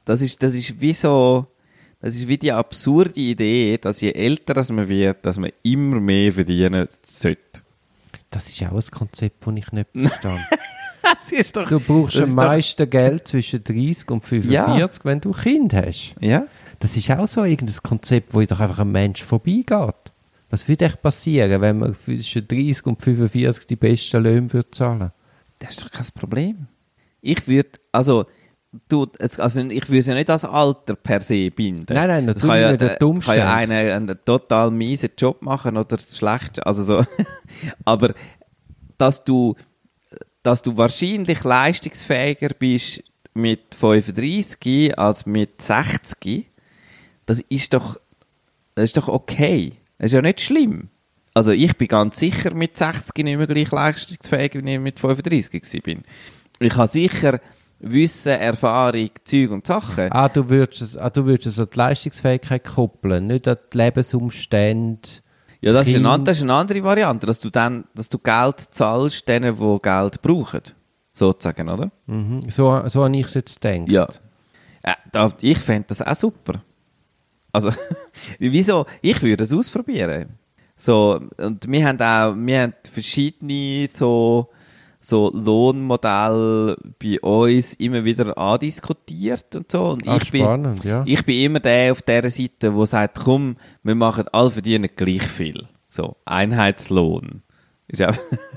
[0.06, 1.48] Das ist, das ist wie so,
[2.00, 6.32] das ist wie die absurde Idee, dass je älter man wird, dass man immer mehr
[6.32, 7.62] verdienen sollte.
[8.30, 10.40] das ist auch ein Konzept, das ich nicht verstehe.
[11.54, 15.42] Doch, Du brauchst am ist doch- meisten Geld zwischen 30 und 45, wenn du ein
[15.42, 16.16] Kind hast.
[16.20, 16.46] Ja.
[16.80, 19.96] Das ist auch so irgendein Konzept, wo doch einfach ein Mensch vorbeigeht.
[20.50, 25.12] Was würde echt passieren, wenn man zwischen 30 und 45 die besten Löhne würde zahlen
[25.60, 26.68] Das ist doch kein Problem.
[27.22, 28.26] Ich würde, also,
[28.88, 29.08] du,
[29.40, 31.94] also ich würde es ja nicht als Alter per se binden.
[31.94, 35.10] Nein, nein, Das natürlich kann ja, nicht, der äh, kann ja einer einen total miesen
[35.18, 37.04] Job machen oder schlecht, also so.
[37.86, 38.14] Aber,
[38.98, 39.56] dass du,
[40.48, 46.46] dass du wahrscheinlich leistungsfähiger bist mit 35 als mit 60,
[47.26, 48.00] das ist doch,
[48.74, 49.74] das ist doch okay.
[49.98, 50.88] Das ist ja nicht schlimm.
[51.34, 55.52] Also ich bin ganz sicher mit 60 nicht mehr gleich leistungsfähig, wie ich mit 35
[55.52, 56.04] gewesen bin.
[56.60, 57.42] Ich habe sicher
[57.80, 60.10] Wissen, Erfahrung, Zeug und Sachen.
[60.14, 63.78] Ah, du würdest es, ah, du würdest es an die Leistungsfähigkeit koppeln, nicht an die
[63.80, 65.10] Lebensumstände.
[65.62, 68.60] Ja, das ist, eine, das ist eine andere Variante, dass du dann, dass du Geld
[68.60, 70.62] zahlst denen, die Geld brauchen.
[71.14, 71.92] Sozusagen, oder?
[72.06, 72.50] Mhm.
[72.50, 73.90] So, so habe ich es jetzt gedacht.
[73.90, 74.08] Ja.
[74.84, 76.62] Äh, ich fände das auch super.
[77.52, 77.72] Also,
[78.40, 78.86] wieso?
[79.02, 80.38] Ich würde es ausprobieren.
[80.76, 84.50] So, und wir haben auch, wir haben verschiedene so,
[85.08, 89.92] so Lohnmodelle bei uns immer wieder andiskutiert und so.
[89.92, 91.04] Und Ah, ich bin, spannend, ja.
[91.06, 95.26] ich bin immer der auf der Seite, wo sagt, komm, wir machen alle verdienen gleich
[95.26, 95.70] viel.
[95.88, 97.42] So, Einheitslohn.
[97.88, 98.12] Ist ja,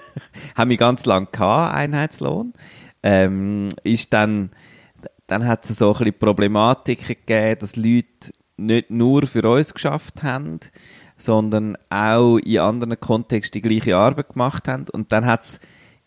[0.56, 2.52] haben wir ganz lange gehabt, Einheitslohn.
[3.04, 4.50] Ähm, ist dann,
[5.28, 10.24] dann hat es so ein bisschen Problematiken gegeben, dass Leute nicht nur für uns geschafft
[10.24, 10.58] haben,
[11.16, 14.86] sondern auch in anderen Kontexten die gleiche Arbeit gemacht haben.
[14.92, 15.60] Und dann hat's,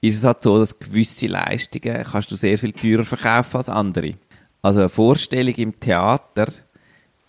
[0.03, 4.15] ist es halt so, dass gewisse Leistungen kannst du sehr viel teurer verkaufen als andere.
[4.61, 6.47] Also eine Vorstellung im Theater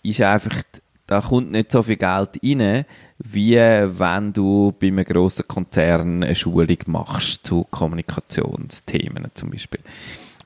[0.03, 0.61] ist einfach,
[1.07, 2.85] da kommt nicht so viel Geld rein,
[3.19, 9.79] wie wenn du bei einem grossen Konzern eine Schulung machst zu Kommunikationsthemen zum Beispiel.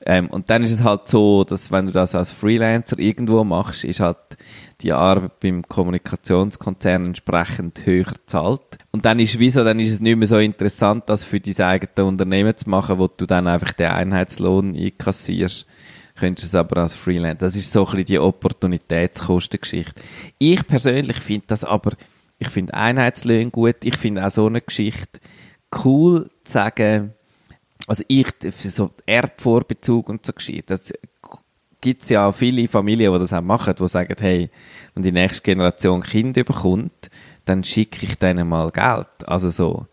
[0.06, 3.82] Ähm, und dann ist es halt so, dass wenn du das als Freelancer irgendwo machst,
[3.82, 4.38] ist halt
[4.82, 8.78] die Arbeit beim Kommunikationskonzern entsprechend höher zahlt.
[8.92, 12.06] Und dann ist wieso, dann ist es nicht mehr so interessant, das für dein eigenes
[12.06, 15.66] Unternehmen zu machen, wo du dann einfach den Einheitslohn einkassierst.
[16.18, 17.46] Könntest es aber als Freelancer.
[17.46, 20.00] Das ist so ein bisschen die Opportunitätskostengeschichte.
[20.38, 21.92] Ich persönlich finde das aber,
[22.38, 23.76] ich finde Einheitslöhne gut.
[23.84, 25.20] Ich finde auch so eine Geschichte
[25.84, 27.14] cool zu sagen,
[27.86, 30.92] also ich, so Erbvorbezug und so Geschichte, das
[31.80, 34.50] gibt es ja auch viele Familien, die das auch machen, die sagen, hey,
[34.94, 37.10] wenn die nächste Generation Kind bekommt,
[37.44, 39.06] dann schicke ich denen mal Geld.
[39.26, 39.86] Also so,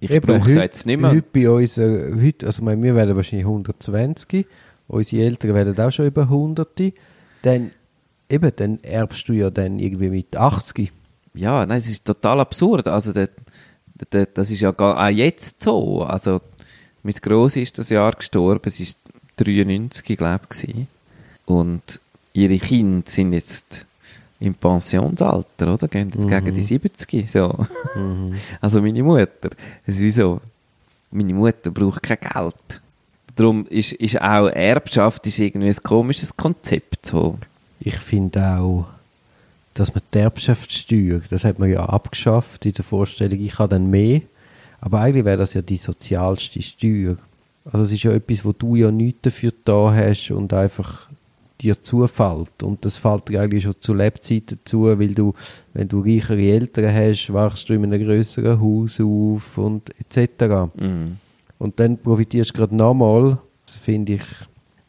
[0.00, 1.10] ich brauche es jetzt nicht mehr.
[1.10, 4.46] Heute bei uns, äh, heute, also meine, wir werden wahrscheinlich 120,
[4.88, 6.92] unsere Eltern werden auch schon über 100.
[7.42, 7.70] Dann,
[8.28, 10.92] eben, dann erbst du ja dann irgendwie mit 80.
[11.34, 12.88] Ja, nein, es ist total absurd.
[12.88, 13.28] Also das,
[14.10, 16.02] das, das ist ja gar, auch jetzt so.
[16.02, 16.40] Also
[17.04, 18.98] mein Gross ist das Jahr gestorben, es ist
[19.36, 20.74] 93, glaube ich.
[21.46, 22.00] Und
[22.32, 23.86] ihre Kinder sind jetzt
[24.40, 25.88] im Pensionsalter, oder?
[25.88, 27.30] Gehen jetzt gegen die 70.
[27.30, 27.66] So.
[28.60, 29.50] Also meine Mutter.
[29.86, 30.40] Es ist wie so,
[31.10, 32.80] meine Mutter braucht kein Geld.
[33.36, 37.06] Darum ist, ist auch Erbschaft ist irgendwie ein komisches Konzept.
[37.06, 37.38] So.
[37.80, 38.86] Ich finde auch,
[39.74, 43.88] dass man die Erbschaftssteuer, das hat man ja abgeschafft in der Vorstellung, ich habe dann
[43.88, 44.22] mehr.
[44.80, 47.16] Aber eigentlich wäre das ja die sozialste Steuer.
[47.64, 51.08] Also es ist ja etwas, wo du ja nichts dafür da hast und einfach
[51.60, 52.62] dir zufällt.
[52.62, 55.34] Und das fällt dir eigentlich schon zu Lebzeiten zu, weil du,
[55.74, 60.72] wenn du reichere Eltern hast, wachst du in einem größeren Haus auf und etc.
[60.76, 61.12] Mm.
[61.58, 63.38] Und dann profitierst du gerade nochmal.
[63.66, 64.22] Das finde ich,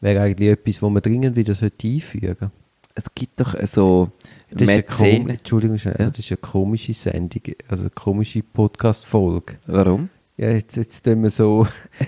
[0.00, 2.50] wäre eigentlich etwas, was man dringend wieder einführen sollte.
[2.96, 4.10] Es gibt doch so
[4.50, 5.92] Das ist, eine Entschuldigung, Ja.
[5.94, 9.54] das ist eine komische Sendung, also eine komische Podcast-Folge.
[9.66, 10.08] Warum?
[10.36, 11.66] Ja, jetzt, jetzt tun wir so,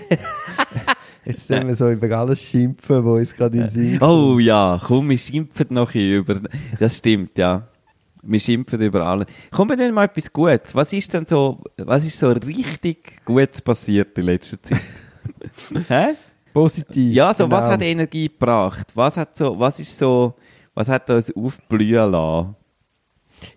[1.27, 4.79] jetzt tun wir so über alles schimpfen, wo uns gerade in den Sinn Oh ja,
[4.83, 6.39] komm, wir schimpfen noch ein über.
[6.79, 7.67] Das stimmt, ja.
[8.23, 9.27] Wir schimpfen über alles.
[9.51, 10.73] Komm, wir tun mal etwas Gutes.
[10.75, 14.81] Was ist denn so, was ist so richtig Gutes passiert in letzter Zeit?
[15.87, 16.15] Hä?
[16.53, 17.13] Positiv.
[17.13, 17.73] Ja, so, was genau.
[17.73, 18.87] hat Energie gebracht?
[18.95, 20.33] Was hat so, was ist so,
[20.73, 22.55] was hat uns aufblühen lassen?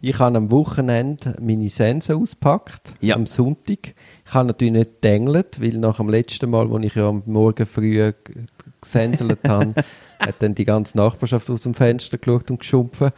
[0.03, 3.15] Ich habe am Wochenende meine Sense ausgepackt, Ja.
[3.17, 3.95] am Sonntag.
[4.31, 7.67] Ich habe natürlich nicht gedengelt, weil nach dem letzten Mal, als ich ja am Morgen
[7.67, 8.13] früh
[8.81, 9.75] gesenselt habe,
[10.21, 13.11] hat dann die ganze Nachbarschaft aus dem Fenster geschaut und geschumpfen.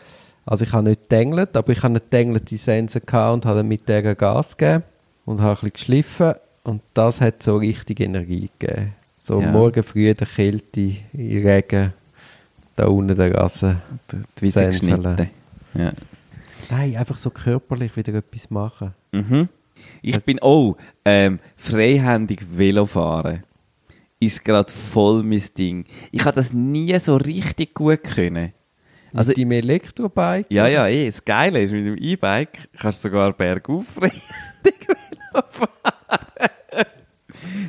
[0.46, 3.68] Also ich habe nicht gedengelt, aber ich habe eine gedengelte Sense gehabt und habe dann
[3.68, 4.84] mit der Gas gegeben
[5.26, 6.32] und habe ein bisschen geschliffen
[6.64, 8.94] und das hat so richtig Energie gegeben.
[9.20, 9.52] So Ja.
[9.52, 11.92] morgen früh der Kälte, Regen,
[12.74, 13.82] da unten der Gasse.
[14.40, 15.02] Die Senseln.
[15.02, 15.30] geschnitten.
[15.74, 15.92] Ja.
[16.70, 18.94] Nein, einfach so körperlich wieder etwas machen.
[19.12, 19.50] Mhm.
[20.02, 23.44] Ich bin, oh, ähm, freihändig Velofahren
[24.22, 25.84] ist gerade voll mein Ding.
[26.12, 28.52] Ich habe das nie so richtig gut können.
[29.12, 30.46] Also mit deinem Elektrobike?
[30.48, 35.70] ja, ja, eh, das Geile ist, mit dem E-Bike kannst du sogar bergauf freihändig Velofahren.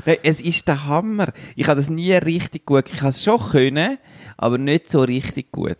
[0.05, 1.33] Nein, es ist der Hammer.
[1.55, 2.85] Ich habe das nie richtig gut.
[2.93, 3.97] Ich habe es schon können,
[4.37, 5.77] aber nicht so richtig gut.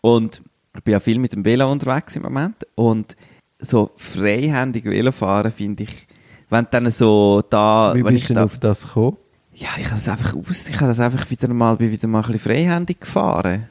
[0.00, 0.42] Und
[0.76, 2.66] ich bin ja viel mit dem Velo unterwegs im Moment.
[2.74, 3.16] Und
[3.62, 6.06] so freihändig Velofahren finde ich,
[6.50, 9.16] wenn dann so da, Wie bist du da, auf das gekommen?
[9.54, 12.20] ja, ich habe das einfach aus, ich habe das einfach wieder mal, bin wieder mal
[12.20, 13.68] ein bisschen freihändig gefahren.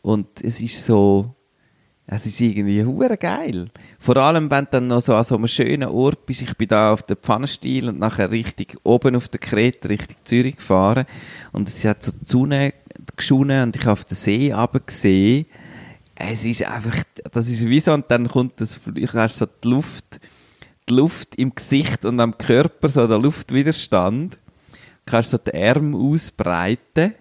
[0.00, 1.34] Und es ist so,
[2.06, 3.66] es ist irgendwie hure geil.
[3.98, 6.42] Vor allem, wenn du dann noch so an so einem schönen Ort bist.
[6.42, 10.56] Ich bin da auf der Pfannenstiel und nachher richtig oben auf der Kreta, Richtung Zürich
[10.56, 11.04] gefahren.
[11.52, 12.74] Und es hat so die Sonne
[13.16, 14.54] geschonen und ich habe auf den See
[14.86, 15.46] gesehen.
[16.16, 19.68] Es ist einfach, das ist wie so, und dann kommt das, ich hast so die
[19.68, 20.20] Luft,
[20.88, 24.34] die Luft im Gesicht und am Körper, so der Luftwiderstand.
[24.34, 27.14] Du kannst so die Arme ausbreiten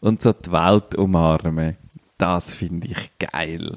[0.00, 1.76] und so die Welt umarmen.
[2.16, 3.76] Das finde ich geil.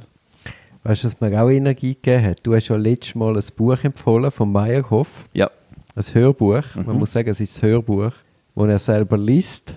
[0.84, 2.40] Weißt du, was mir auch Energie gegeben hat?
[2.44, 5.50] Du hast ja letztes Mal ein Buch empfohlen von Meyerhoff, Ja.
[5.96, 6.64] ein Hörbuch.
[6.76, 8.12] Man muss sagen, es ist das Hörbuch,
[8.56, 9.76] das er selber liest.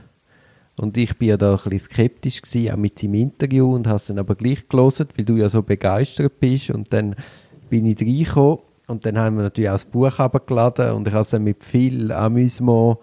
[0.80, 3.96] Und ich bin ja da ein bisschen skeptisch gewesen, auch mit seinem Interview und habe
[3.96, 6.70] es dann aber gleich gelesen, weil du ja so begeistert bist.
[6.70, 7.16] Und dann
[7.68, 11.20] bin ich reingekommen und dann haben wir natürlich auch das Buch abgeladen und ich habe
[11.20, 12.96] es dann mit viel Amüsement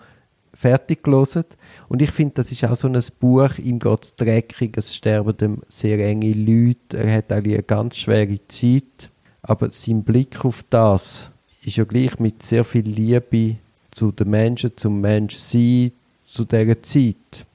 [0.55, 1.45] fertig gelesen.
[1.87, 5.35] Und ich finde, das ist auch so ein Buch, ihm geht es dreckig, es sterben
[5.39, 9.11] ihm sehr enge Leute, er hat eigentlich eine ganz schwere Zeit.
[9.43, 11.29] Aber sein Blick auf das
[11.63, 13.57] ist ja gleich mit sehr viel Liebe
[13.91, 15.91] zu den Menschen, zum Menschsein,
[16.25, 17.46] zu dieser Zeit.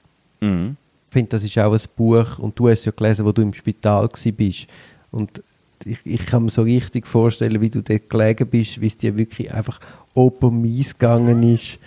[0.43, 0.77] Mhm.
[1.09, 3.43] Ich finde, das ist auch ein Buch, und du hast es ja gelesen, wo du
[3.43, 4.67] im Spital bist.
[5.11, 5.43] Und
[5.85, 9.17] ich, ich kann mir so richtig vorstellen, wie du dort gelegen bist, wie es dir
[9.17, 9.79] wirklich einfach
[10.13, 11.79] oben mies gegangen ist.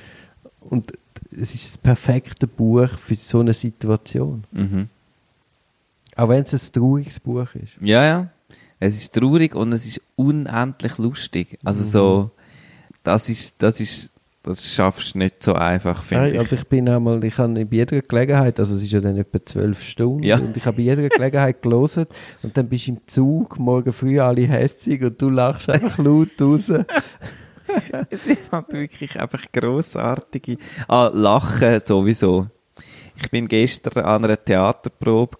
[0.61, 0.93] Und
[1.31, 4.45] es ist das perfekte Buch für so eine Situation.
[4.53, 4.89] Mhm.
[6.15, 7.83] Auch wenn es ein trauriges Buch ist.
[7.83, 8.31] Ja, ja.
[8.79, 11.59] Es ist traurig und es ist unendlich lustig.
[11.65, 12.31] Also so,
[13.03, 14.11] das ist, das ist,
[14.47, 16.39] das schaffst du nicht so einfach, finde ich.
[16.39, 19.45] also ich bin einmal, ich habe bei jeder Gelegenheit, also es ist ja dann etwa
[19.45, 20.39] zwölf Stunden, Ja.
[20.39, 22.07] und ich habe bei jeder Gelegenheit gelesen
[22.43, 26.29] und dann bist du im Zug, morgen früh alle hässig und du lachst einfach laut
[26.41, 26.67] raus.
[28.25, 30.57] Sie hat wirklich einfach grossartige.
[30.89, 32.47] Ah, Lachen sowieso.
[33.17, 35.37] Ich bin gestern an einer Theaterprobe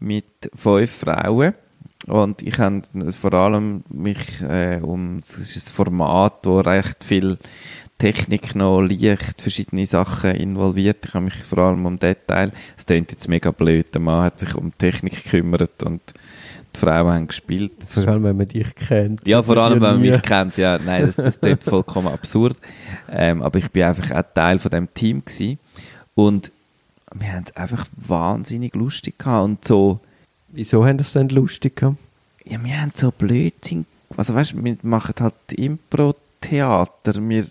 [0.00, 1.54] mit fünf Frauen
[2.08, 2.80] und ich habe
[3.12, 7.38] vor allem mich äh, um es ist ein Format, wo recht viel
[8.02, 11.06] Technik noch liegt, verschiedene Sachen involviert.
[11.06, 12.50] Ich habe mich vor allem um Detail.
[12.76, 13.94] Es klingt jetzt mega blöd.
[13.94, 16.00] Der Mann hat sich um Technik gekümmert und
[16.74, 17.74] die Frauen haben gespielt.
[17.84, 19.24] Vor allem, wenn man dich kennt.
[19.24, 22.56] ja, vor allem, wenn man mich kennt, ja, nein, das, das klingt vollkommen absurd.
[23.08, 25.60] Ähm, aber ich bin einfach auch Teil von dem Team gewesen.
[26.16, 26.50] Und
[27.14, 30.00] wir haben es einfach wahnsinnig lustig gehabt und so,
[30.48, 31.98] Wieso haben das denn lustig gehabt?
[32.46, 33.86] ja, wir haben so Blödsinn,
[34.16, 37.46] also weißt du, wir machen halt Impro-Theater, wir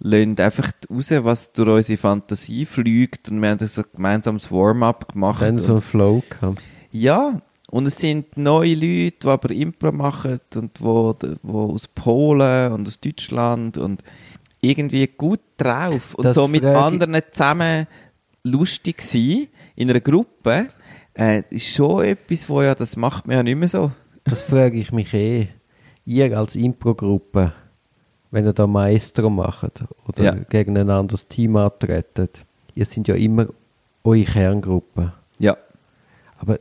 [0.00, 5.12] lassen einfach raus, was durch unsere Fantasie fliegt und wir haben so ein gemeinsames Warm-up
[5.12, 5.42] gemacht.
[5.42, 6.62] Dann so und- ein Flow gehabt.
[6.90, 12.72] Ja, und es sind neue Leute, die aber Impro machen und wo, wo aus Polen
[12.72, 14.02] und aus Deutschland und
[14.60, 17.86] irgendwie gut drauf und Das so mit anderen zusammen
[18.44, 20.68] lustig sein in einer Gruppe,
[21.14, 23.90] äh, ist schon etwas, wo ja, das macht man ja nicht mehr so.
[24.24, 25.48] Das frage ich mich eh.
[26.06, 27.52] Ihr als Impro-Gruppe,
[28.34, 30.34] wenn ihr da Maestro macht oder Ja.
[30.34, 32.44] gegen ein anderes Team antretet,
[32.74, 33.46] ihr sind ja immer
[34.02, 35.12] eure Kerngruppe.
[35.38, 35.56] Ja,
[36.38, 36.58] Aber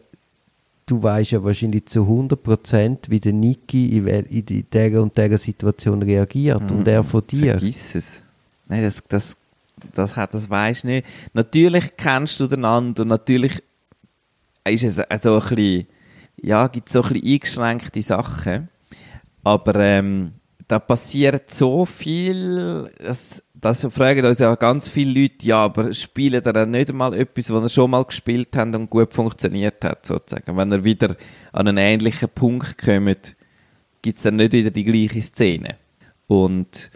[0.85, 5.37] du weißt ja wahrscheinlich zu 100%, wie der Niki in, in die- dieser und dieser
[5.37, 7.53] Situation reagiert und er von dir.
[7.57, 8.21] vergiss es.
[8.67, 9.35] Nein, das, das,
[9.93, 11.07] das, das weisst du nicht.
[11.33, 13.61] Natürlich kennst du den anderen und natürlich
[14.65, 15.87] ist es so ein bisschen,
[16.41, 17.27] ja, gibt so ein bisschen
[17.63, 18.69] eingeschränkte Sachen.
[19.43, 20.33] Aber ähm,
[20.73, 26.41] da passiert so viel, dass, das fragen uns ja ganz viele Leute, ja, aber spielen
[26.41, 30.07] da dann nicht mal etwas, was ihr schon mal gespielt habt und gut funktioniert hat,
[30.07, 30.57] sozusagen.
[30.57, 31.15] Wenn ihr wieder
[31.51, 33.35] an einen ähnlichen Punkt kommt,
[34.01, 35.75] gibt es dann nicht wieder die gleiche Szene.
[36.25, 36.89] Und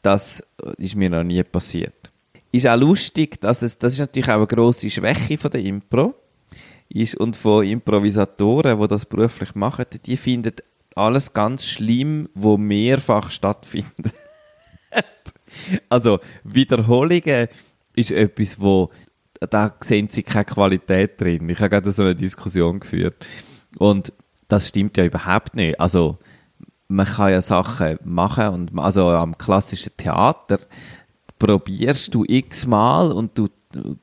[0.00, 0.42] das
[0.78, 2.10] ist mir noch nie passiert.
[2.52, 6.14] Ist auch lustig, dass es, das ist natürlich auch eine grosse Schwäche von der Impro
[6.88, 10.54] ist, und von Improvisatoren, die das beruflich machen, die finden
[10.96, 14.14] alles ganz schlimm, wo mehrfach stattfindet.
[15.88, 17.48] also Wiederholungen
[17.94, 18.90] ist etwas, wo
[19.40, 21.48] da sehen sie keine Qualität drin.
[21.48, 23.26] Ich habe gerade so eine Diskussion geführt
[23.78, 24.12] und
[24.48, 25.80] das stimmt ja überhaupt nicht.
[25.80, 26.18] Also
[26.88, 30.58] man kann ja Sachen machen und also am klassischen Theater
[31.38, 33.48] probierst du x-mal und du,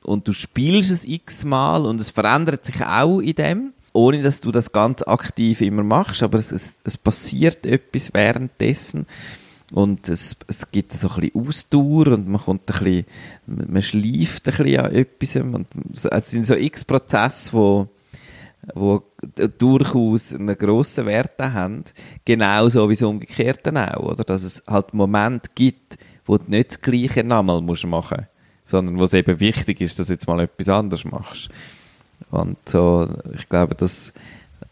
[0.02, 4.50] und du spielst es x-mal und es verändert sich auch in dem, ohne dass du
[4.52, 9.06] das ganz aktiv immer machst, aber es, es, es passiert etwas währenddessen
[9.72, 13.06] und es, es gibt so ein bisschen Ausdauer und man kommt ein bisschen,
[13.46, 15.66] man schleift ein bisschen an etwas und
[16.10, 17.88] es sind so x Prozesse, wo
[18.74, 19.02] wo
[19.58, 21.82] durchaus einen grossen Wert haben,
[22.24, 24.22] genauso wie es umgekehrt dann auch, oder?
[24.22, 28.28] Dass es halt Momente gibt, wo du nicht das Gleiche nochmal musst machen
[28.64, 31.50] sondern wo es eben wichtig ist, dass du jetzt mal etwas anderes machst.
[32.30, 34.12] Und so, ich glaube, das,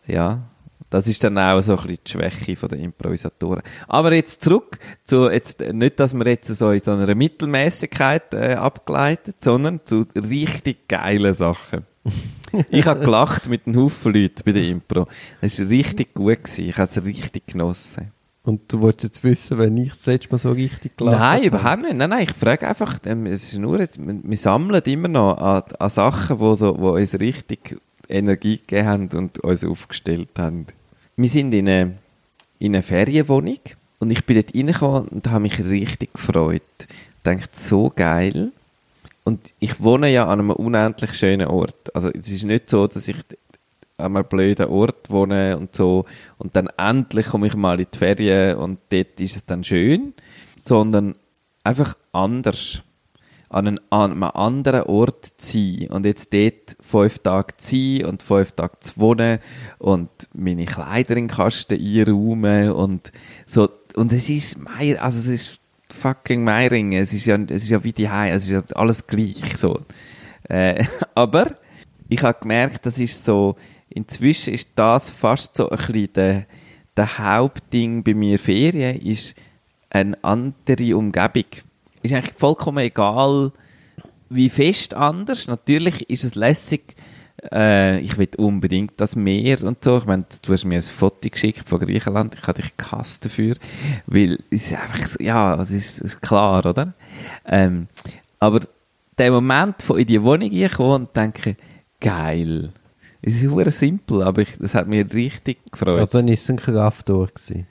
[0.06, 0.40] ja,
[0.90, 3.62] das ist dann auch so ein bisschen die Schwäche der Improvisatoren.
[3.86, 8.54] Aber jetzt zurück zu, jetzt, nicht, dass wir jetzt so in so einer Mittelmäßigkeit äh,
[8.54, 11.86] abgleitet, sondern zu richtig geilen Sachen.
[12.70, 15.06] ich habe gelacht mit einem Haufen Leuten bei der Impro.
[15.40, 16.44] Es war richtig gut.
[16.44, 16.68] Gewesen.
[16.68, 18.10] Ich habe es richtig genossen.
[18.50, 21.46] Und du wolltest jetzt wissen, wenn ich das letzte Mal so richtig gelacht Nein, habe.
[21.46, 21.94] überhaupt nicht.
[21.94, 25.88] Nein, nein, ich frage einfach, ähm, es ist nur, wir, sammeln immer noch an, an
[25.88, 30.66] Sachen, die so, wo uns richtig Energie gegeben haben und uns aufgestellt haben.
[31.14, 31.94] wir sind in eine,
[32.58, 33.60] in eine Ferienwohnung
[34.00, 36.62] und ich bin dort reingekommen und habe mich richtig gefreut.
[36.80, 38.50] Ich dachte, so geil.
[39.22, 41.94] Und ich wohne ja an einem unendlich schönen Ort.
[41.94, 43.14] Also es ist nicht so, dass ich
[44.00, 46.04] an einem blöden Ort wohne und so.
[46.38, 50.14] Und dann endlich komme ich mal in die Ferien und dort ist es dann schön,
[50.62, 51.14] sondern
[51.64, 52.82] einfach anders.
[53.52, 58.04] An, einen, an einem anderen Ort zu sein und jetzt dort fünf Tage zu sein
[58.06, 59.40] und fünf Tage zu wohnen
[59.80, 63.10] und meine Kleider in den Kasten einräumen und
[63.46, 63.68] so.
[63.96, 64.56] Und es ist
[65.00, 65.60] also es ist
[65.92, 69.56] fucking Meiringen, es ist ja, es ist ja wie die es ist ja alles gleich
[69.56, 69.80] so.
[70.48, 70.84] Äh,
[71.14, 71.56] aber
[72.08, 73.56] ich habe gemerkt, das ist so,
[73.90, 76.46] inzwischen ist das fast so ein bisschen der,
[76.96, 79.34] der Hauptding bei mir Ferien, ist
[79.90, 81.44] eine andere Umgebung.
[82.02, 83.52] Ist eigentlich vollkommen egal,
[84.30, 85.48] wie fest anders.
[85.48, 86.94] Natürlich ist es lässig,
[87.52, 89.98] äh, ich will unbedingt das Meer und so.
[89.98, 93.56] Ich meine, du hast mir ein Foto geschickt von Griechenland, ich habe dich gehasst dafür,
[94.06, 96.94] weil es ist einfach so, ja, das ist, ist klar, oder?
[97.46, 97.88] Ähm,
[98.38, 98.60] aber
[99.18, 101.56] der Moment, von in die Wohnung gekommen und denke,
[102.00, 102.72] geil.
[103.22, 106.00] Es ist super simpel, aber ich, das hat mich richtig gefreut.
[106.00, 107.66] Also dann ist es ein Kraftort gewesen.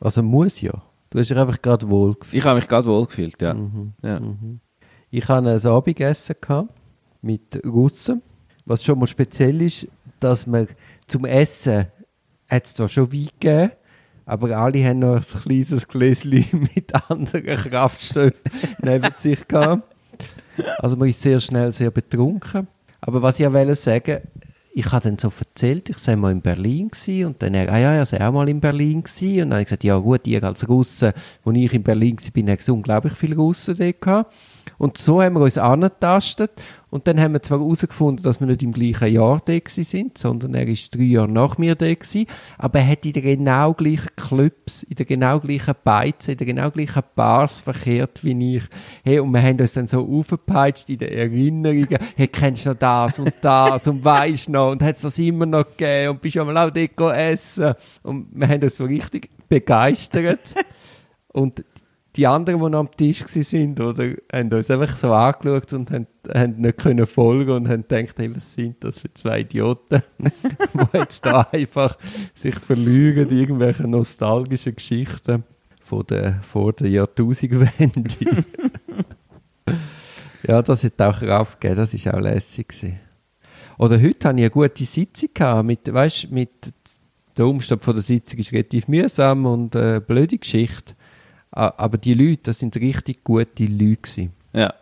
[0.00, 0.82] Also muss ja.
[1.10, 2.40] Du hast dich einfach gerade wohl gefühlt.
[2.40, 3.54] ich habe mich gerade wohl gefühlt, ja.
[3.54, 3.92] Mhm.
[4.02, 4.20] ja.
[5.10, 6.72] Ich hatte ein Abendessen gehabt
[7.22, 8.22] mit Russen.
[8.66, 9.88] Was schon mal speziell ist,
[10.20, 10.68] dass man
[11.08, 11.86] zum Essen
[12.46, 13.72] hat es zwar schon Wein gegeben,
[14.26, 16.30] aber alle haben noch ein kleines Gläschen
[16.74, 18.34] mit anderen Kraftstoffen
[18.82, 19.82] neben sich gehabt.
[20.78, 22.68] Also man ist sehr schnell sehr betrunken.
[23.00, 24.20] Aber was ich auch wollte sagen,
[24.80, 27.78] ich habe dann so erzählt, ich sei mal in Berlin gsi und dann er, ah
[27.78, 30.26] ja, ja, sei auch mal in Berlin gsi und dann habe ich gesagt, ja gut,
[30.26, 31.12] ihr als Russen,
[31.44, 34.34] wo ich in Berlin gsi bin, hat es unglaublich viele Russen dort gehabt.
[34.78, 36.52] Und so haben wir uns angetastet
[36.90, 40.54] und dann haben wir zwar herausgefunden, dass wir nicht im gleichen Jahr da sind, sondern
[40.54, 42.26] er ist drei Jahre nach mir da gewesen,
[42.58, 46.46] aber er hat in den genau gleichen Clubs, in den genau gleichen Beizen, in den
[46.48, 48.64] genau gleichen Bars verkehrt wie ich.
[49.04, 52.76] Hey, und wir haben uns dann so aufgepeitscht in den Erinnerungen, hey, kennst du noch
[52.76, 56.34] das und das und weisst noch und hat es das immer noch gegeben und bist
[56.34, 57.74] ja mal auch dort essen.
[58.02, 60.54] Und wir haben uns so richtig begeistert.
[61.32, 61.64] Und
[62.20, 66.06] die anderen, die noch am Tisch sind, oder, haben uns einfach so angeschaut und haben,
[66.28, 70.98] haben nicht können folgen und haben gedacht, hey, was sind das für zwei Idioten, die
[70.98, 71.96] jetzt da einfach
[72.34, 75.44] sich verlügen in irgendwelchen nostalgischen Geschichten
[75.82, 78.10] von der, vor der Jahrtausendwende.
[80.46, 82.68] ja, das hat auch Kraft gegeben, das war auch lässig.
[82.68, 83.00] Gewesen.
[83.78, 86.50] Oder heute hatte ich eine gute Sitzung mit, weißt, mit
[87.38, 90.92] der Umstand von der Sitzung ist relativ mühsam und äh, blöde Geschichte.
[91.52, 93.96] Aber die Leute, das sind richtig gute Leute.
[93.96, 94.32] Gewesen.
[94.52, 94.72] Ja.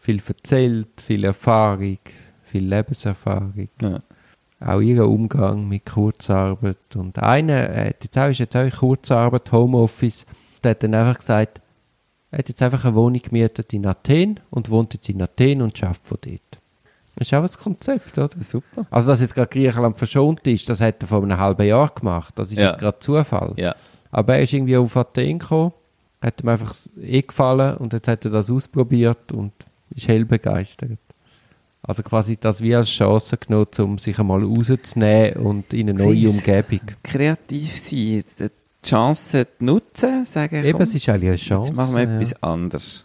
[0.00, 1.98] Viel erzählt, viel Erfahrung,
[2.44, 3.68] viel Lebenserfahrung.
[3.80, 4.00] Ja.
[4.60, 6.96] Auch ihr Umgang mit Kurzarbeit.
[6.96, 10.24] Und einer äh, jetzt auch, ist jetzt auch in Kurzarbeit, Homeoffice,
[10.62, 11.60] der hat dann einfach gesagt,
[12.30, 15.80] er hat jetzt einfach eine Wohnung gemietet in Athen und wohnt jetzt in Athen und
[15.82, 16.40] arbeitet von dort.
[17.16, 18.28] Das ist auch ein Konzept, oder?
[18.42, 18.86] Super.
[18.90, 22.34] Also, dass jetzt gerade Griechenland verschont ist, das hat er vor einem halben Jahr gemacht.
[22.36, 22.68] Das ist Ja.
[22.68, 23.52] jetzt gerade Zufall.
[23.56, 23.74] Ja.
[24.10, 25.72] Aber er ist irgendwie auf Athen gekommen,
[26.24, 29.52] hat ihm einfach eh gefallen und jetzt hat er das ausprobiert und
[29.94, 30.98] ist hell begeistert.
[31.82, 36.28] Also quasi das wie als Chance genommen, um sich einmal rauszunehmen und in eine neue.
[36.30, 36.80] Umgebung.
[37.02, 38.48] Kreativ sein, die
[38.82, 41.70] Chance nutzen, sagen, Eben, komm, es ist eigentlich eine Chance.
[41.70, 42.16] jetzt machen wir ja.
[42.16, 43.04] etwas anderes.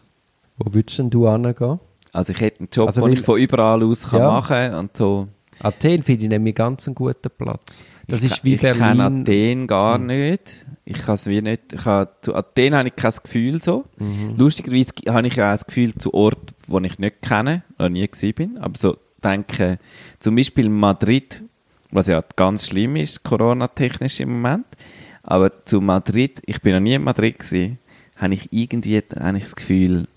[0.58, 1.80] Wo würdest denn du hingehen?
[2.14, 4.32] Also ich hätte einen Job, Also den ich von überall aus kann Ja.
[4.32, 5.28] machen und so.
[5.62, 7.84] Athen finde ich nämlich ganz einen guten Platz.
[8.08, 9.22] Das ich, ist wie ich kenne Berlin.
[9.22, 10.06] Athen gar Mhm.
[10.08, 10.66] nicht.
[10.90, 11.72] Ich kann es wie nicht.
[11.72, 13.86] Ich habe, zu Athen habe ich kein Gefühl so.
[14.00, 14.34] Mhm.
[14.40, 18.34] Lustigerweise habe ich auch ein Gefühl zu Orten, die ich nicht kenne, noch nie gewesen
[18.34, 18.58] bin.
[18.58, 19.78] Aber so denke,
[20.20, 21.44] zum Beispiel Madrid,
[21.92, 24.66] was ja ganz schlimm ist, Corona-technisch im Moment.
[25.22, 27.78] Aber zu Madrid, ich bin noch nie in Madrid gewesen,
[28.18, 30.08] habe ich irgendwie habe ich das Gefühl,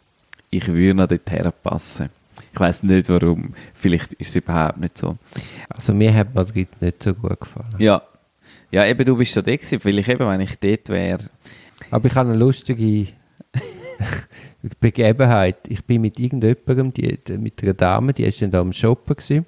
[0.48, 2.08] ich würde noch dorthin passen.
[2.54, 3.52] Ich weiß nicht warum.
[3.74, 5.18] Vielleicht ist es überhaupt nicht so.
[5.68, 7.74] Also mir hat Madrid nicht so gut gefallen.
[7.78, 8.00] Ja.
[8.72, 11.18] Ja, eben, du bist schon da gewesen, weil ich eben, wenn ich dort wäre,
[11.90, 13.08] Aber ich habe eine lustige
[14.80, 15.58] Begebenheit.
[15.68, 19.44] Ich bin mit irgendjemandem, die, mit einer Dame, die ist dann da am Shoppen gewesen.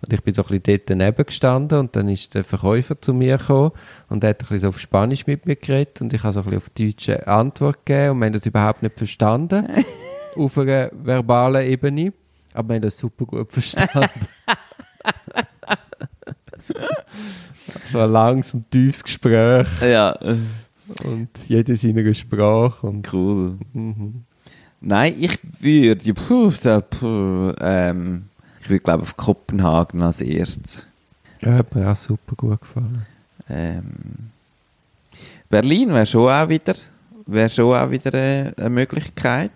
[0.00, 3.12] Und ich bin so ein bisschen dort daneben gestanden und dann ist der Verkäufer zu
[3.12, 3.72] mir gekommen
[4.08, 6.40] und er hat ein bisschen so auf Spanisch mit mir geredet und ich habe so
[6.40, 9.66] ein bisschen auf deutsche Antwort gegeben und wir haben das überhaupt nicht verstanden
[10.36, 12.14] auf einer verbalen Ebene.
[12.54, 14.08] Aber wir haben das super gut verstanden.
[17.92, 20.18] so ein langes und tiefes Gespräch ja,
[21.04, 23.58] und jede in seiner Sprache und cool.
[23.72, 24.24] Mhm.
[24.80, 26.52] Nein, ich würde, puh,
[26.90, 28.24] puh, ähm,
[28.60, 30.86] ich würde glaube auf Kopenhagen als erstes.
[31.40, 33.06] Ja, hat mir auch super gut gefallen.
[33.48, 34.30] Ähm,
[35.48, 36.74] Berlin wäre schon auch wieder,
[37.26, 39.50] wäre schon auch wieder äh, eine Möglichkeit.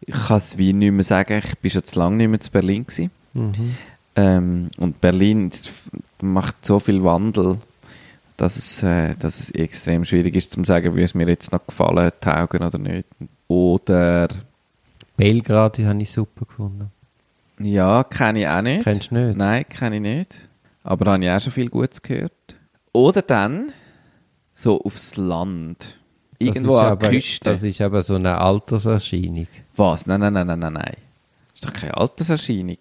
[0.00, 2.50] Ich kann es wie nicht mehr sagen, ich bin schon zu lange nicht mehr zu
[2.50, 3.10] Berlin gewesen.
[3.34, 3.74] Mhm.
[4.18, 5.52] Ähm, und Berlin
[6.20, 7.58] macht so viel Wandel,
[8.36, 11.64] dass es, äh, dass es extrem schwierig ist zu sagen, wie es mir jetzt noch
[11.64, 13.06] gefallen hat, taugen oder nicht.
[13.46, 14.26] Oder,
[15.16, 16.90] Belgrad die habe ich super gefunden.
[17.60, 18.82] ja, kenne ich auch nicht.
[18.82, 19.36] Kennst du nicht?
[19.36, 20.48] Nein, kenne ich nicht.
[20.82, 22.32] Aber habe ich auch schon viel Gutes gehört.
[22.92, 23.70] Oder dann
[24.52, 25.96] so aufs Land.
[26.40, 27.50] Irgendwo an aber, der Küste.
[27.50, 29.46] Das ist aber so eine Alterserscheinung.
[29.76, 30.06] Was?
[30.06, 30.96] Nein, nein, nein, nein, nein, nein.
[31.48, 32.78] Das ist doch keine Alterserscheinung.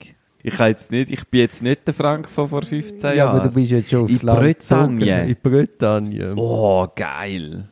[0.47, 3.35] Ich, kann jetzt nicht, ich bin jetzt nicht der Frank von vor 15 Jahren.
[3.37, 5.27] aber du bist jetzt schon aufs In Land Bretagne.
[5.27, 6.31] In Bretagne.
[6.37, 7.67] Oh, geil.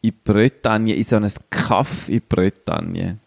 [0.00, 3.18] In Bretagne, in so einem Kaff in Bretagne,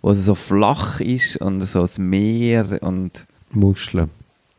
[0.00, 4.10] wo es so flach ist und so das Meer und Muscheln.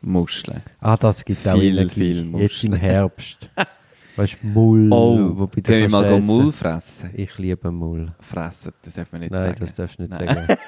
[0.02, 0.60] Muscheln.
[0.80, 1.94] Ah, das gibt auch Viel, Energie.
[1.94, 2.72] viel Jetzt Muscheln.
[2.74, 3.50] im Herbst.
[4.16, 4.88] weißt du, Mull.
[4.92, 6.26] Oh, wo bei können wir mal essen.
[6.26, 7.08] Mull fressen?
[7.14, 8.12] Ich liebe Mull.
[8.20, 9.56] Fressen, das darf man nicht Nein, sagen.
[9.60, 10.28] das darfst du nicht Nein.
[10.36, 10.58] sagen.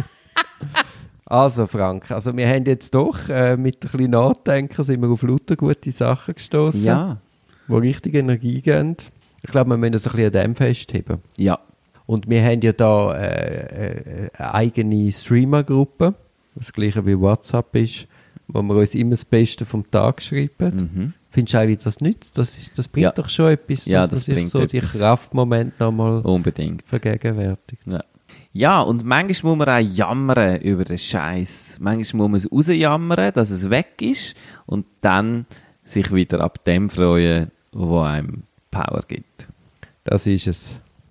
[1.30, 5.22] also, Frank, also wir haben jetzt doch äh, mit ein bisschen Nachdenken sind wir auf
[5.22, 7.18] lauter gute Sachen gestoßen, Ja,
[7.68, 8.96] die richtig Energie geben.
[9.42, 11.18] Ich glaube, wir müssen uns ein bisschen an dem festheben.
[11.38, 11.58] ja.
[12.06, 16.14] Und wir haben ja da äh, äh, eine eigene Streamer-Gruppe,
[16.56, 18.08] das gleiche wie WhatsApp ist,
[18.48, 20.90] wo wir uns immer das Beste vom Tag schreiben.
[20.92, 21.12] Mhm.
[21.30, 22.36] Findest du eigentlich, das nützt?
[22.36, 23.12] Das, ist, das bringt Ja.
[23.12, 24.94] doch schon etwas, Ja, dass das man sich so die etwas.
[24.98, 26.82] Kraftmomente nochmal Unbedingt.
[26.84, 27.82] vergegenwärtigt.
[27.86, 28.02] Ja.
[28.52, 31.78] Ja, und manchmal muss man auch jammern über den Scheiß.
[31.80, 34.36] Manchmal muss man es rausjammern, dass es weg ist
[34.66, 35.46] und dann
[35.84, 39.46] sich wieder ab dem freuen, wo einem Power gibt.
[40.04, 40.80] Das ist es.